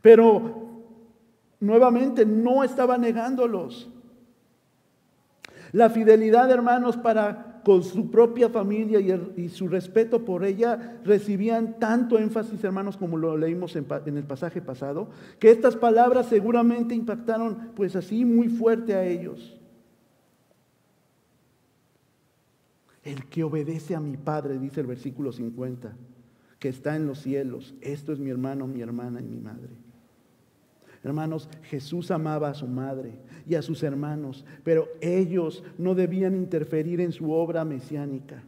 Pero 0.00 0.68
nuevamente 1.60 2.24
no 2.24 2.64
estaba 2.64 2.98
negándolos. 2.98 3.88
La 5.72 5.90
fidelidad, 5.90 6.50
hermanos, 6.50 6.96
para 6.96 7.48
con 7.68 7.82
su 7.82 8.10
propia 8.10 8.48
familia 8.48 8.98
y, 9.36 9.48
su 9.50 9.68
respeto 9.68 10.24
por 10.24 10.42
ella 10.42 11.00
recibían 11.04 11.78
tanto 11.78 12.18
énfasis, 12.18 12.64
hermanos, 12.64 12.96
como 12.96 13.18
lo 13.18 13.36
leímos 13.36 13.76
en, 13.76 13.86
el 14.16 14.24
pasaje 14.24 14.62
pasado, 14.62 15.08
que 15.38 15.50
estas 15.50 15.76
palabras 15.76 16.26
seguramente 16.26 16.94
impactaron 16.94 17.72
pues 17.74 17.94
así 17.94 18.24
muy 18.24 18.48
fuerte 18.48 18.94
a 18.94 19.04
ellos. 19.04 19.57
El 23.08 23.24
que 23.24 23.42
obedece 23.42 23.94
a 23.94 24.00
mi 24.00 24.18
Padre, 24.18 24.58
dice 24.58 24.82
el 24.82 24.86
versículo 24.86 25.32
50, 25.32 25.96
que 26.58 26.68
está 26.68 26.94
en 26.94 27.06
los 27.06 27.20
cielos. 27.22 27.74
Esto 27.80 28.12
es 28.12 28.18
mi 28.18 28.28
hermano, 28.28 28.66
mi 28.66 28.82
hermana 28.82 29.22
y 29.22 29.24
mi 29.24 29.40
madre. 29.40 29.70
Hermanos, 31.02 31.48
Jesús 31.62 32.10
amaba 32.10 32.50
a 32.50 32.54
su 32.54 32.66
madre 32.66 33.18
y 33.46 33.54
a 33.54 33.62
sus 33.62 33.82
hermanos, 33.82 34.44
pero 34.62 34.88
ellos 35.00 35.64
no 35.78 35.94
debían 35.94 36.36
interferir 36.36 37.00
en 37.00 37.12
su 37.12 37.32
obra 37.32 37.64
mesiánica. 37.64 38.42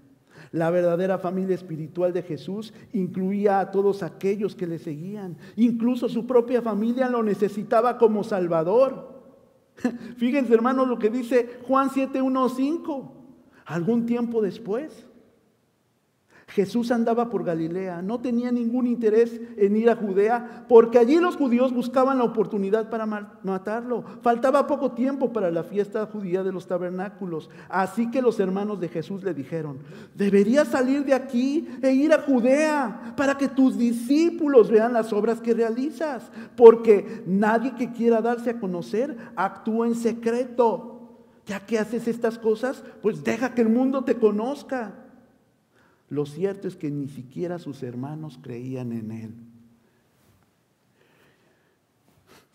La 0.53 0.69
verdadera 0.69 1.17
familia 1.17 1.55
espiritual 1.55 2.13
de 2.13 2.23
Jesús 2.23 2.75
incluía 2.93 3.61
a 3.61 3.71
todos 3.71 4.03
aquellos 4.03 4.55
que 4.55 4.67
le 4.67 4.79
seguían. 4.79 5.39
Incluso 5.57 6.07
su 6.07 6.27
propia 6.27 6.61
familia 6.61 7.09
lo 7.09 7.23
necesitaba 7.23 7.97
como 7.97 8.25
Salvador. 8.25 9.23
Fíjense, 10.19 10.53
hermanos, 10.53 10.87
lo 10.87 10.99
que 10.99 11.09
dice 11.09 11.49
Juan 11.67 11.89
7:15. 11.89 13.20
Algún 13.71 14.05
tiempo 14.05 14.43
después, 14.43 15.07
Jesús 16.49 16.91
andaba 16.91 17.31
por 17.31 17.45
Galilea, 17.45 18.03
no 18.03 18.19
tenía 18.19 18.51
ningún 18.51 18.89
interés 18.89 19.41
en 19.57 19.77
ir 19.77 19.89
a 19.89 19.95
Judea, 19.95 20.65
porque 20.69 20.99
allí 20.99 21.21
los 21.21 21.37
judíos 21.37 21.73
buscaban 21.73 22.19
la 22.19 22.25
oportunidad 22.25 22.91
para 22.91 23.07
matarlo. 23.07 24.03
Faltaba 24.23 24.67
poco 24.67 24.91
tiempo 24.91 25.33
para 25.33 25.53
la 25.53 25.63
fiesta 25.63 26.05
judía 26.07 26.43
de 26.43 26.51
los 26.51 26.67
tabernáculos. 26.67 27.49
Así 27.69 28.11
que 28.11 28.21
los 28.21 28.41
hermanos 28.41 28.81
de 28.81 28.89
Jesús 28.89 29.23
le 29.23 29.35
dijeron, 29.35 29.79
deberías 30.17 30.67
salir 30.67 31.05
de 31.05 31.15
aquí 31.15 31.69
e 31.81 31.93
ir 31.93 32.13
a 32.13 32.23
Judea 32.23 33.15
para 33.17 33.39
que 33.39 33.47
tus 33.47 33.79
discípulos 33.79 34.69
vean 34.69 34.93
las 34.93 35.13
obras 35.13 35.41
que 35.41 35.55
realizas, 35.55 36.29
porque 36.57 37.23
nadie 37.25 37.77
que 37.77 37.93
quiera 37.93 38.21
darse 38.21 38.51
a 38.51 38.59
conocer 38.59 39.17
actúa 39.37 39.87
en 39.87 39.95
secreto. 39.95 41.00
Ya 41.47 41.65
que 41.67 41.79
haces 41.79 42.07
estas 42.07 42.39
cosas, 42.39 42.83
pues 43.03 43.25
deja 43.25 43.55
que 43.55 43.63
el 43.63 43.69
mundo 43.69 44.05
te 44.05 44.17
conozca. 44.17 44.95
Lo 46.09 46.27
cierto 46.27 46.69
es 46.69 46.77
que 46.77 46.91
ni 46.91 47.09
siquiera 47.09 47.59
sus 47.59 47.83
hermanos 47.83 48.39
creían 48.43 48.93
en 48.93 49.11
él. 49.11 49.35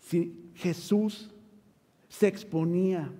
Si 0.00 0.50
Jesús 0.54 1.30
se 2.08 2.28
exponía 2.28 3.10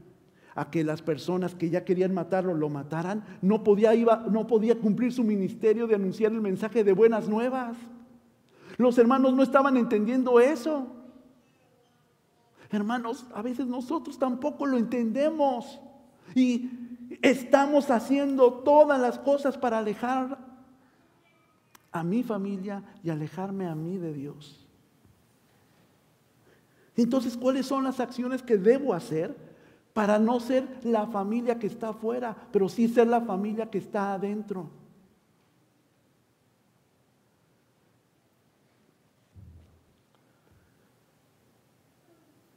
a 0.54 0.70
que 0.70 0.84
las 0.84 1.02
personas 1.02 1.54
que 1.54 1.68
ya 1.68 1.84
querían 1.84 2.14
matarlo 2.14 2.54
lo 2.54 2.68
mataran, 2.70 3.24
no 3.42 3.62
podía, 3.62 3.92
no 4.30 4.46
podía 4.46 4.78
cumplir 4.78 5.12
su 5.12 5.22
ministerio 5.22 5.86
de 5.86 5.94
anunciar 5.94 6.32
el 6.32 6.40
mensaje 6.40 6.82
de 6.82 6.92
buenas 6.92 7.28
nuevas. 7.28 7.76
Los 8.78 8.96
hermanos 8.98 9.34
no 9.34 9.42
estaban 9.42 9.76
entendiendo 9.76 10.40
eso. 10.40 10.86
Hermanos, 12.76 13.26
a 13.34 13.40
veces 13.40 13.66
nosotros 13.66 14.18
tampoco 14.18 14.66
lo 14.66 14.76
entendemos 14.76 15.80
y 16.34 16.70
estamos 17.22 17.90
haciendo 17.90 18.52
todas 18.52 19.00
las 19.00 19.18
cosas 19.18 19.56
para 19.56 19.78
alejar 19.78 20.38
a 21.90 22.04
mi 22.04 22.22
familia 22.22 22.82
y 23.02 23.08
alejarme 23.08 23.66
a 23.66 23.74
mí 23.74 23.96
de 23.96 24.12
Dios. 24.12 24.66
Entonces, 26.94 27.36
¿cuáles 27.36 27.66
son 27.66 27.84
las 27.84 27.98
acciones 27.98 28.42
que 28.42 28.58
debo 28.58 28.92
hacer 28.92 29.34
para 29.94 30.18
no 30.18 30.38
ser 30.38 30.80
la 30.84 31.06
familia 31.06 31.58
que 31.58 31.66
está 31.66 31.88
afuera, 31.88 32.36
pero 32.52 32.68
sí 32.68 32.88
ser 32.88 33.06
la 33.06 33.22
familia 33.22 33.70
que 33.70 33.78
está 33.78 34.12
adentro? 34.12 34.68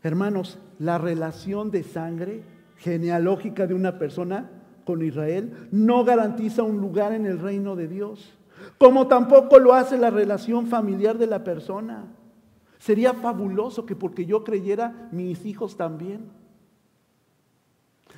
Hermanos, 0.02 0.60
la 0.80 0.98
relación 0.98 1.72
de 1.72 1.84
sangre 1.84 2.44
genealógica 2.78 3.68
de 3.68 3.74
una 3.74 4.00
persona 4.00 4.50
con 4.86 5.04
Israel 5.04 5.68
no 5.72 6.04
garantiza 6.04 6.64
un 6.64 6.78
lugar 6.78 7.14
en 7.14 7.26
el 7.26 7.40
reino 7.40 7.76
de 7.76 7.88
Dios, 7.88 8.38
como 8.78 9.08
tampoco 9.08 9.60
lo 9.60 9.74
hace 9.74 9.98
la 9.98 10.10
relación 10.10 10.68
familiar 10.68 11.18
de 11.18 11.28
la 11.28 11.44
persona. 11.44 12.08
Sería 12.78 13.14
fabuloso 13.14 13.86
que 13.86 13.96
porque 13.96 14.26
yo 14.26 14.44
creyera, 14.44 15.10
mis 15.12 15.46
hijos 15.46 15.76
también. 15.76 16.32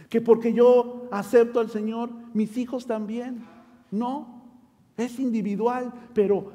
Que 0.07 0.21
porque 0.21 0.53
yo 0.53 1.07
acepto 1.11 1.59
al 1.59 1.69
Señor, 1.69 2.11
mis 2.33 2.57
hijos 2.57 2.85
también. 2.85 3.43
No, 3.89 4.43
es 4.97 5.19
individual, 5.19 5.91
pero 6.13 6.51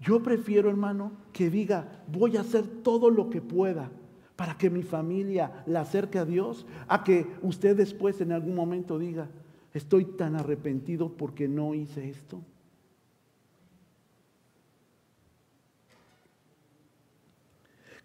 yo 0.00 0.22
prefiero, 0.22 0.70
hermano, 0.70 1.12
que 1.32 1.50
diga, 1.50 2.02
voy 2.10 2.36
a 2.36 2.40
hacer 2.40 2.66
todo 2.66 3.10
lo 3.10 3.28
que 3.28 3.42
pueda 3.42 3.90
para 4.34 4.56
que 4.56 4.70
mi 4.70 4.82
familia 4.82 5.62
la 5.66 5.82
acerque 5.82 6.18
a 6.18 6.24
Dios, 6.24 6.66
a 6.88 7.04
que 7.04 7.26
usted 7.42 7.76
después 7.76 8.20
en 8.22 8.32
algún 8.32 8.54
momento 8.54 8.98
diga, 8.98 9.28
estoy 9.74 10.06
tan 10.06 10.36
arrepentido 10.36 11.12
porque 11.12 11.46
no 11.46 11.74
hice 11.74 12.08
esto. 12.08 12.40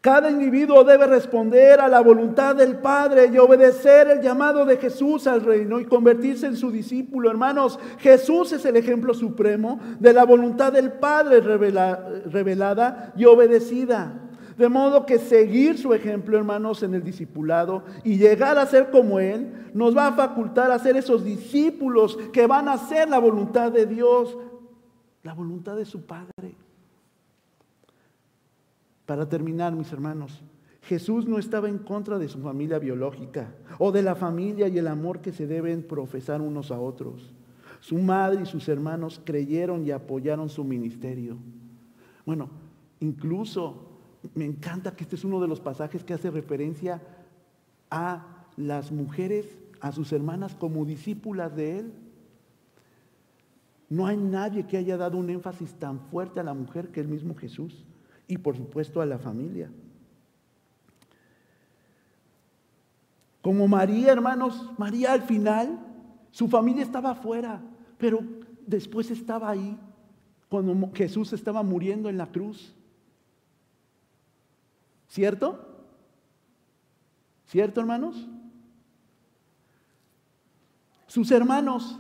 Cada 0.06 0.30
individuo 0.30 0.84
debe 0.84 1.08
responder 1.08 1.80
a 1.80 1.88
la 1.88 2.00
voluntad 2.00 2.56
del 2.56 2.78
Padre 2.78 3.32
y 3.34 3.40
obedecer 3.40 4.08
el 4.08 4.22
llamado 4.22 4.64
de 4.64 4.78
Jesús 4.78 5.26
al 5.26 5.42
reino 5.42 5.80
y 5.80 5.86
convertirse 5.86 6.46
en 6.46 6.56
su 6.56 6.70
discípulo. 6.70 7.28
Hermanos, 7.32 7.80
Jesús 7.98 8.54
es 8.54 8.64
el 8.66 8.78
ejemplo 8.78 9.16
supremo 9.16 9.80
de 10.00 10.14
la 10.14 10.24
voluntad 10.24 10.72
del 10.72 10.92
Padre 10.92 11.42
revelada 11.42 13.14
y 13.18 13.26
obedecida. 13.26 14.22
De 14.60 14.70
modo 14.70 15.08
que 15.08 15.18
seguir 15.18 15.80
su 15.80 15.92
ejemplo, 15.92 16.38
hermanos, 16.38 16.84
en 16.84 16.94
el 16.94 17.04
discipulado 17.04 17.84
y 18.04 18.20
llegar 18.20 18.60
a 18.60 18.68
ser 18.68 18.92
como 18.92 19.20
Él, 19.20 19.72
nos 19.74 19.98
va 19.98 20.10
a 20.10 20.14
facultar 20.14 20.70
a 20.70 20.78
ser 20.78 20.98
esos 20.98 21.26
discípulos 21.26 22.16
que 22.32 22.46
van 22.46 22.68
a 22.68 22.74
hacer 22.74 23.10
la 23.10 23.18
voluntad 23.18 23.72
de 23.72 23.88
Dios, 23.88 24.38
la 25.24 25.34
voluntad 25.34 25.76
de 25.76 25.86
su 25.86 26.06
Padre. 26.06 26.56
Para 29.06 29.30
terminar, 29.30 29.76
mis 29.76 29.92
hermanos, 29.92 30.42
Jesús 30.82 31.28
no 31.28 31.40
estaba 31.40 31.68
en 31.70 31.80
contra 31.80 32.20
de 32.20 32.28
su 32.28 32.40
familia 32.40 32.80
biológica 32.80 33.56
o 33.80 33.92
de 33.92 34.02
la 34.02 34.16
familia 34.16 34.68
y 34.68 34.78
el 34.78 34.88
amor 34.88 35.20
que 35.20 35.32
se 35.32 35.48
deben 35.48 35.84
profesar 35.84 36.42
unos 36.42 36.72
a 36.72 36.80
otros. 36.80 37.34
Su 37.80 37.98
madre 37.98 38.44
y 38.44 38.46
sus 38.46 38.68
hermanos 38.70 39.22
creyeron 39.24 39.86
y 39.86 39.92
apoyaron 39.92 40.50
su 40.50 40.64
ministerio. 40.64 41.38
Bueno, 42.26 42.50
incluso 43.00 43.90
me 44.34 44.46
encanta 44.46 44.96
que 44.96 45.04
este 45.04 45.16
es 45.16 45.24
uno 45.24 45.40
de 45.40 45.48
los 45.48 45.60
pasajes 45.60 46.04
que 46.04 46.14
hace 46.14 46.32
referencia 46.32 47.02
a 47.92 48.46
las 48.58 48.92
mujeres, 48.92 49.58
a 49.82 49.92
sus 49.92 50.12
hermanas 50.14 50.56
como 50.56 50.86
discípulas 50.86 51.56
de 51.56 51.80
Él. 51.80 51.94
No 53.90 54.08
hay 54.08 54.18
nadie 54.18 54.66
que 54.66 54.78
haya 54.78 54.98
dado 54.98 55.18
un 55.18 55.30
énfasis 55.30 55.74
tan 55.76 56.00
fuerte 56.00 56.40
a 56.40 56.44
la 56.44 56.56
mujer 56.56 56.90
que 56.90 57.02
el 57.02 57.08
mismo 57.08 57.36
Jesús 57.36 57.86
y 58.28 58.38
por 58.38 58.56
supuesto 58.58 59.02
a 59.02 59.06
la 59.06 59.18
familia. 59.18 59.70
Como 63.42 63.68
María, 63.68 64.12
hermanos, 64.12 64.72
María 64.78 65.14
al 65.14 65.22
final, 65.22 65.80
su 66.32 66.48
familia 66.48 66.84
estaba 66.84 67.12
afuera, 67.12 67.62
pero 67.98 68.20
después 68.66 69.12
estaba 69.12 69.50
ahí 69.50 69.78
cuando 70.50 70.92
Jesús 70.94 71.32
estaba 71.34 71.62
muriendo 71.62 72.10
en 72.10 72.18
la 72.18 72.26
cruz. 72.26 72.74
¿Cierto? 75.08 75.84
¿Cierto, 77.48 77.80
hermanos? 77.80 78.28
Sus 81.08 81.32
hermanos 81.32 82.00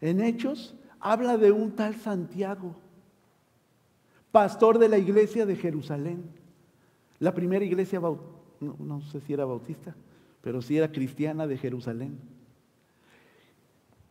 en 0.00 0.20
Hechos, 0.20 0.74
habla 1.00 1.36
de 1.36 1.52
un 1.52 1.72
tal 1.72 1.94
Santiago, 1.96 2.74
pastor 4.32 4.78
de 4.78 4.88
la 4.88 4.98
iglesia 4.98 5.46
de 5.46 5.56
Jerusalén. 5.56 6.24
La 7.18 7.32
primera 7.32 7.64
iglesia, 7.64 8.00
no, 8.00 9.00
sé 9.02 9.20
si 9.20 9.32
era 9.32 9.44
bautista, 9.44 9.94
pero 10.42 10.60
sí 10.60 10.76
era 10.76 10.92
cristiana 10.92 11.46
de 11.46 11.56
Jerusalén. 11.56 12.18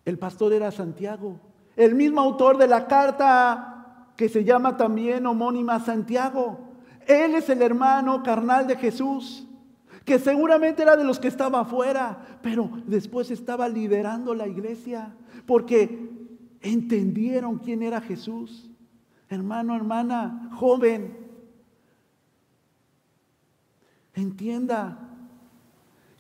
El 0.04 0.18
pastor 0.18 0.54
era 0.54 0.72
Santiago, 0.72 1.40
el 1.76 1.96
mismo 1.96 2.22
autor 2.22 2.58
de 2.58 2.68
la 2.68 2.88
carta 2.88 4.12
que 4.16 4.30
se 4.30 4.44
llama 4.44 4.78
también 4.78 5.26
homónima 5.26 5.80
Santiago. 5.80 6.60
Él 7.08 7.36
es 7.36 7.50
el 7.50 7.62
hermano 7.62 8.24
carnal 8.24 8.66
de 8.68 8.78
Jesús, 8.78 9.46
que 10.06 10.20
seguramente 10.20 10.84
era 10.84 10.96
de 10.96 11.04
los 11.04 11.20
que 11.20 11.28
estaba 11.28 11.62
afuera, 11.62 12.40
pero 12.42 12.70
después 12.86 13.32
estaba 13.32 13.68
liderando 13.68 14.34
la 14.34 14.48
iglesia, 14.48 15.14
porque 15.46 16.15
entendieron 16.66 17.60
quién 17.60 17.84
era 17.84 18.02
Jesús. 18.02 18.70
Hermano, 19.30 19.76
hermana, 19.76 20.50
joven, 20.56 21.18
entienda 24.14 25.00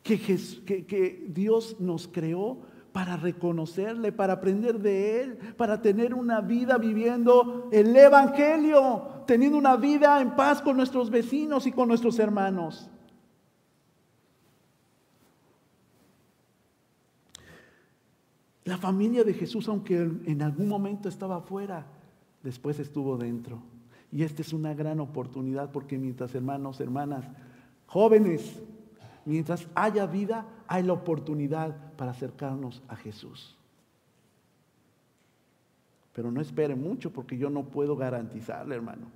que, 0.03 1.25
Dios 1.29 1.77
nos 1.79 2.07
creó 2.07 2.59
para 2.91 3.17
reconocerle, 3.17 4.11
para 4.11 4.33
aprender 4.33 4.79
de 4.79 5.21
Él, 5.21 5.37
para 5.57 5.81
tener 5.81 6.13
una 6.13 6.41
vida 6.41 6.77
viviendo 6.77 7.67
el 7.71 7.95
Evangelio, 7.95 9.23
teniendo 9.25 9.57
una 9.57 9.75
vida 9.75 10.21
en 10.21 10.35
paz 10.35 10.61
con 10.61 10.77
nuestros 10.77 11.09
vecinos 11.09 11.65
y 11.65 11.71
con 11.71 11.87
nuestros 11.87 12.19
hermanos. 12.19 12.89
La 18.65 18.77
familia 18.77 19.23
de 19.23 19.33
Jesús, 19.33 19.67
aunque 19.67 19.95
en 19.97 20.41
algún 20.41 20.67
momento 20.67 21.07
estaba 21.07 21.37
afuera, 21.37 21.85
después 22.41 22.79
estuvo 22.79 23.15
dentro. 23.15 23.61
Y 24.11 24.23
esta 24.23 24.41
es 24.41 24.53
una 24.53 24.73
gran 24.73 24.99
oportunidad 24.99 25.71
porque 25.71 25.99
mientras 25.99 26.33
hermanos, 26.33 26.79
hermanas, 26.79 27.25
jóvenes, 27.85 28.59
mientras 29.23 29.67
haya 29.75 30.07
vida, 30.07 30.47
hay 30.67 30.81
la 30.81 30.93
oportunidad 30.93 31.93
para 31.95 32.11
acercarnos 32.11 32.81
a 32.87 32.95
Jesús. 32.95 33.55
Pero 36.13 36.31
no 36.31 36.41
espere 36.41 36.75
mucho 36.75 37.13
porque 37.13 37.37
yo 37.37 37.51
no 37.51 37.65
puedo 37.65 37.95
garantizarle, 37.95 38.73
hermano, 38.73 39.07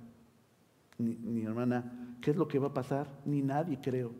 ni, 0.96 1.16
ni 1.16 1.42
hermana, 1.42 2.16
qué 2.20 2.30
es 2.30 2.36
lo 2.36 2.46
que 2.46 2.60
va 2.60 2.68
a 2.68 2.74
pasar, 2.74 3.08
ni 3.24 3.42
nadie 3.42 3.80
creo. 3.80 4.12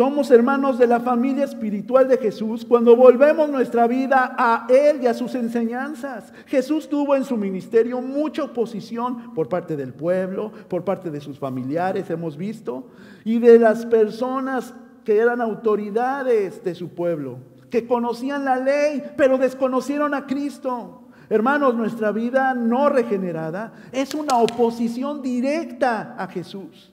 Somos 0.00 0.30
hermanos 0.30 0.78
de 0.78 0.86
la 0.86 0.98
familia 0.98 1.44
espiritual 1.44 2.08
de 2.08 2.16
Jesús 2.16 2.64
cuando 2.64 2.96
volvemos 2.96 3.50
nuestra 3.50 3.86
vida 3.86 4.34
a 4.38 4.66
Él 4.70 5.02
y 5.02 5.06
a 5.06 5.12
sus 5.12 5.34
enseñanzas. 5.34 6.32
Jesús 6.46 6.88
tuvo 6.88 7.16
en 7.16 7.24
su 7.24 7.36
ministerio 7.36 8.00
mucha 8.00 8.44
oposición 8.44 9.34
por 9.34 9.50
parte 9.50 9.76
del 9.76 9.92
pueblo, 9.92 10.52
por 10.68 10.84
parte 10.84 11.10
de 11.10 11.20
sus 11.20 11.38
familiares, 11.38 12.08
hemos 12.08 12.38
visto, 12.38 12.86
y 13.26 13.40
de 13.40 13.58
las 13.58 13.84
personas 13.84 14.72
que 15.04 15.18
eran 15.18 15.42
autoridades 15.42 16.64
de 16.64 16.74
su 16.74 16.88
pueblo, 16.88 17.36
que 17.68 17.86
conocían 17.86 18.46
la 18.46 18.56
ley, 18.56 19.02
pero 19.18 19.36
desconocieron 19.36 20.14
a 20.14 20.26
Cristo. 20.26 21.02
Hermanos, 21.28 21.74
nuestra 21.74 22.10
vida 22.10 22.54
no 22.54 22.88
regenerada 22.88 23.74
es 23.92 24.14
una 24.14 24.38
oposición 24.38 25.20
directa 25.20 26.14
a 26.16 26.26
Jesús. 26.26 26.90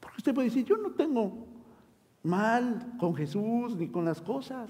Porque 0.00 0.16
usted 0.18 0.34
puede 0.34 0.48
decir, 0.48 0.64
yo 0.64 0.76
no 0.76 0.90
tengo 0.90 1.53
mal 2.24 2.94
con 2.98 3.14
Jesús 3.14 3.76
ni 3.76 3.88
con 3.88 4.04
las 4.04 4.20
cosas. 4.20 4.68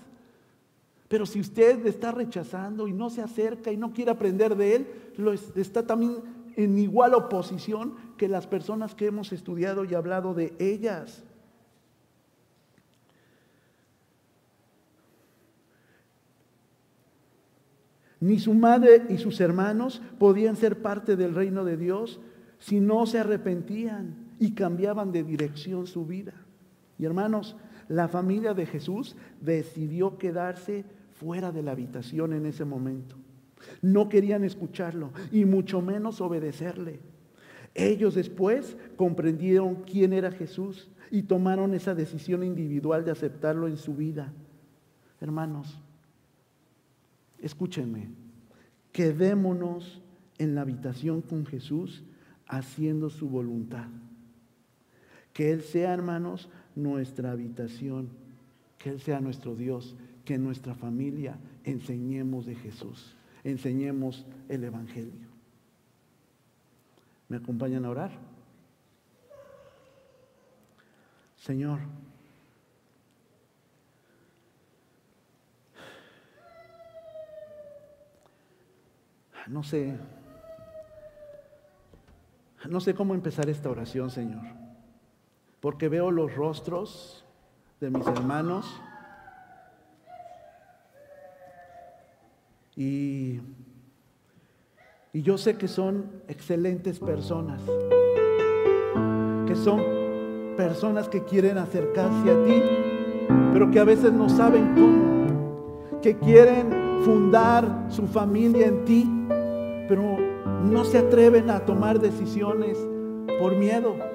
Pero 1.08 1.24
si 1.24 1.40
usted 1.40 1.82
le 1.82 1.90
está 1.90 2.12
rechazando 2.12 2.88
y 2.88 2.92
no 2.92 3.08
se 3.08 3.22
acerca 3.22 3.72
y 3.72 3.76
no 3.76 3.92
quiere 3.92 4.10
aprender 4.10 4.56
de 4.56 4.76
él, 4.76 4.88
lo 5.16 5.32
está 5.32 5.86
también 5.86 6.22
en 6.56 6.78
igual 6.78 7.14
oposición 7.14 7.94
que 8.16 8.28
las 8.28 8.46
personas 8.46 8.94
que 8.94 9.06
hemos 9.06 9.32
estudiado 9.32 9.84
y 9.84 9.94
hablado 9.94 10.34
de 10.34 10.54
ellas. 10.58 11.22
Ni 18.20 18.38
su 18.38 18.54
madre 18.54 19.04
y 19.10 19.18
sus 19.18 19.40
hermanos 19.40 20.00
podían 20.18 20.56
ser 20.56 20.80
parte 20.80 21.14
del 21.14 21.34
reino 21.34 21.64
de 21.64 21.76
Dios 21.76 22.20
si 22.58 22.80
no 22.80 23.04
se 23.04 23.18
arrepentían 23.18 24.14
y 24.38 24.52
cambiaban 24.52 25.12
de 25.12 25.22
dirección 25.22 25.86
su 25.86 26.06
vida. 26.06 26.43
Y 26.98 27.04
hermanos, 27.04 27.56
la 27.88 28.08
familia 28.08 28.54
de 28.54 28.66
Jesús 28.66 29.16
decidió 29.40 30.18
quedarse 30.18 30.84
fuera 31.12 31.52
de 31.52 31.62
la 31.62 31.72
habitación 31.72 32.32
en 32.32 32.46
ese 32.46 32.64
momento. 32.64 33.16
No 33.82 34.08
querían 34.08 34.44
escucharlo 34.44 35.12
y 35.32 35.44
mucho 35.44 35.80
menos 35.80 36.20
obedecerle. 36.20 37.00
Ellos 37.74 38.14
después 38.14 38.76
comprendieron 38.96 39.76
quién 39.82 40.12
era 40.12 40.30
Jesús 40.30 40.90
y 41.10 41.22
tomaron 41.22 41.74
esa 41.74 41.94
decisión 41.94 42.44
individual 42.44 43.04
de 43.04 43.10
aceptarlo 43.10 43.66
en 43.66 43.76
su 43.76 43.94
vida. 43.94 44.32
Hermanos, 45.20 45.80
escúchenme, 47.40 48.08
quedémonos 48.92 50.02
en 50.38 50.54
la 50.54 50.62
habitación 50.62 51.20
con 51.20 51.46
Jesús 51.46 52.04
haciendo 52.46 53.10
su 53.10 53.28
voluntad. 53.28 53.88
Que 55.32 55.50
Él 55.50 55.62
sea, 55.62 55.92
hermanos, 55.92 56.48
nuestra 56.74 57.32
habitación, 57.32 58.08
que 58.78 58.90
Él 58.90 59.00
sea 59.00 59.20
nuestro 59.20 59.54
Dios, 59.54 59.96
que 60.24 60.34
en 60.34 60.44
nuestra 60.44 60.74
familia 60.74 61.36
enseñemos 61.64 62.46
de 62.46 62.54
Jesús, 62.54 63.14
enseñemos 63.42 64.26
el 64.48 64.64
Evangelio. 64.64 65.28
¿Me 67.28 67.36
acompañan 67.36 67.84
a 67.84 67.90
orar? 67.90 68.12
Señor, 71.36 71.80
no 79.46 79.62
sé, 79.62 79.98
no 82.68 82.80
sé 82.80 82.94
cómo 82.94 83.14
empezar 83.14 83.48
esta 83.50 83.68
oración, 83.68 84.10
Señor 84.10 84.63
porque 85.64 85.88
veo 85.88 86.10
los 86.10 86.34
rostros 86.34 87.24
de 87.80 87.88
mis 87.88 88.06
hermanos 88.06 88.66
y, 92.76 93.40
y 95.14 95.22
yo 95.22 95.38
sé 95.38 95.56
que 95.56 95.66
son 95.66 96.20
excelentes 96.28 96.98
personas, 96.98 97.62
que 99.46 99.56
son 99.56 99.80
personas 100.58 101.08
que 101.08 101.24
quieren 101.24 101.56
acercarse 101.56 102.30
a 102.30 102.44
ti, 102.44 102.62
pero 103.54 103.70
que 103.70 103.80
a 103.80 103.84
veces 103.84 104.12
no 104.12 104.28
saben 104.28 104.74
cómo, 104.74 106.00
que 106.02 106.18
quieren 106.18 106.74
fundar 107.06 107.86
su 107.88 108.06
familia 108.06 108.66
en 108.66 108.84
ti, 108.84 109.10
pero 109.88 110.18
no 110.62 110.84
se 110.84 110.98
atreven 110.98 111.48
a 111.48 111.60
tomar 111.60 112.00
decisiones 112.00 112.76
por 113.40 113.56
miedo. 113.56 114.13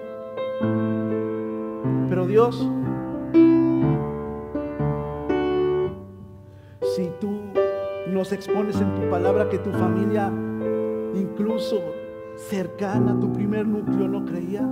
Dios, 2.28 2.68
si 6.96 7.10
tú 7.20 7.32
nos 8.12 8.32
expones 8.32 8.80
en 8.82 8.96
tu 8.96 9.10
palabra 9.10 9.50
que 9.50 9.60
tu 9.60 9.72
familia, 9.72 10.32
incluso 11.16 11.80
cercana 12.36 13.14
a 13.14 13.20
tu 13.20 13.32
primer 13.32 13.68
núcleo, 13.68 14.08
no 14.08 14.26
creía, 14.26 14.68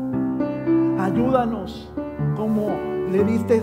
ayúdanos 1.00 1.92
como 2.36 2.70
le 3.12 3.24
diste 3.24 3.62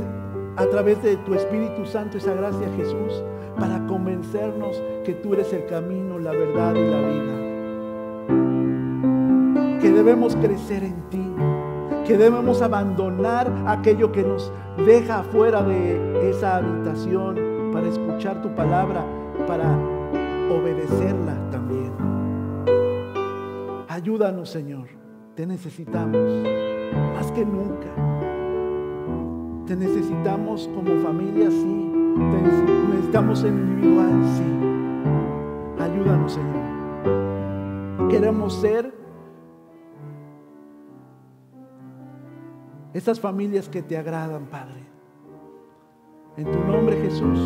a 0.57 0.66
través 0.66 1.03
de 1.03 1.16
tu 1.18 1.35
Espíritu 1.35 1.85
Santo 1.85 2.18
esa 2.18 2.35
gracia 2.35 2.66
a 2.66 2.76
Jesús 2.76 3.24
para 3.59 3.85
convencernos 3.87 4.82
que 5.05 5.14
tú 5.14 5.35
eres 5.35 5.53
el 5.53 5.66
camino, 5.66 6.18
la 6.18 6.32
verdad 6.32 6.74
y 6.74 6.91
la 6.91 7.01
vida. 7.01 7.41
Que 9.80 9.91
debemos 9.91 10.37
crecer 10.37 10.85
en 10.85 11.09
ti 11.11 11.24
que 12.07 12.19
debemos 12.19 12.61
abandonar 12.61 13.51
aquello 13.67 14.13
que 14.13 14.23
nos 14.23 14.53
deja 14.87 15.23
fuera 15.23 15.63
de 15.63 16.31
esa 16.31 16.57
habitación 16.57 17.71
para 17.73 17.89
escuchar 17.89 18.43
tu 18.43 18.55
palabra, 18.55 19.05
para 19.47 19.79
obedecerla 20.51 21.35
también. 21.51 21.93
Ayúdanos, 23.89 24.51
Señor. 24.51 24.89
Te 25.35 25.47
necesitamos 25.47 26.45
más 27.15 27.33
que 27.33 27.45
nunca. 27.45 27.89
Te 29.67 29.75
necesitamos 29.75 30.71
como 30.75 31.01
familia, 31.03 31.51
sí. 31.51 31.91
Te 32.17 32.43
necesitamos 32.43 33.43
en 33.45 33.55
individual, 33.55 34.23
sí. 34.37 35.83
Ayúdanos, 35.83 36.33
Señor. 36.33 38.09
Queremos 38.11 38.55
ser 38.55 38.93
estas 42.95 43.20
familias 43.20 43.68
que 43.68 43.82
te 43.82 43.99
agradan, 43.99 44.47
Padre. 44.47 44.82
En 46.36 46.51
tu 46.51 46.59
nombre, 46.61 46.97
Jesús. 47.03 47.38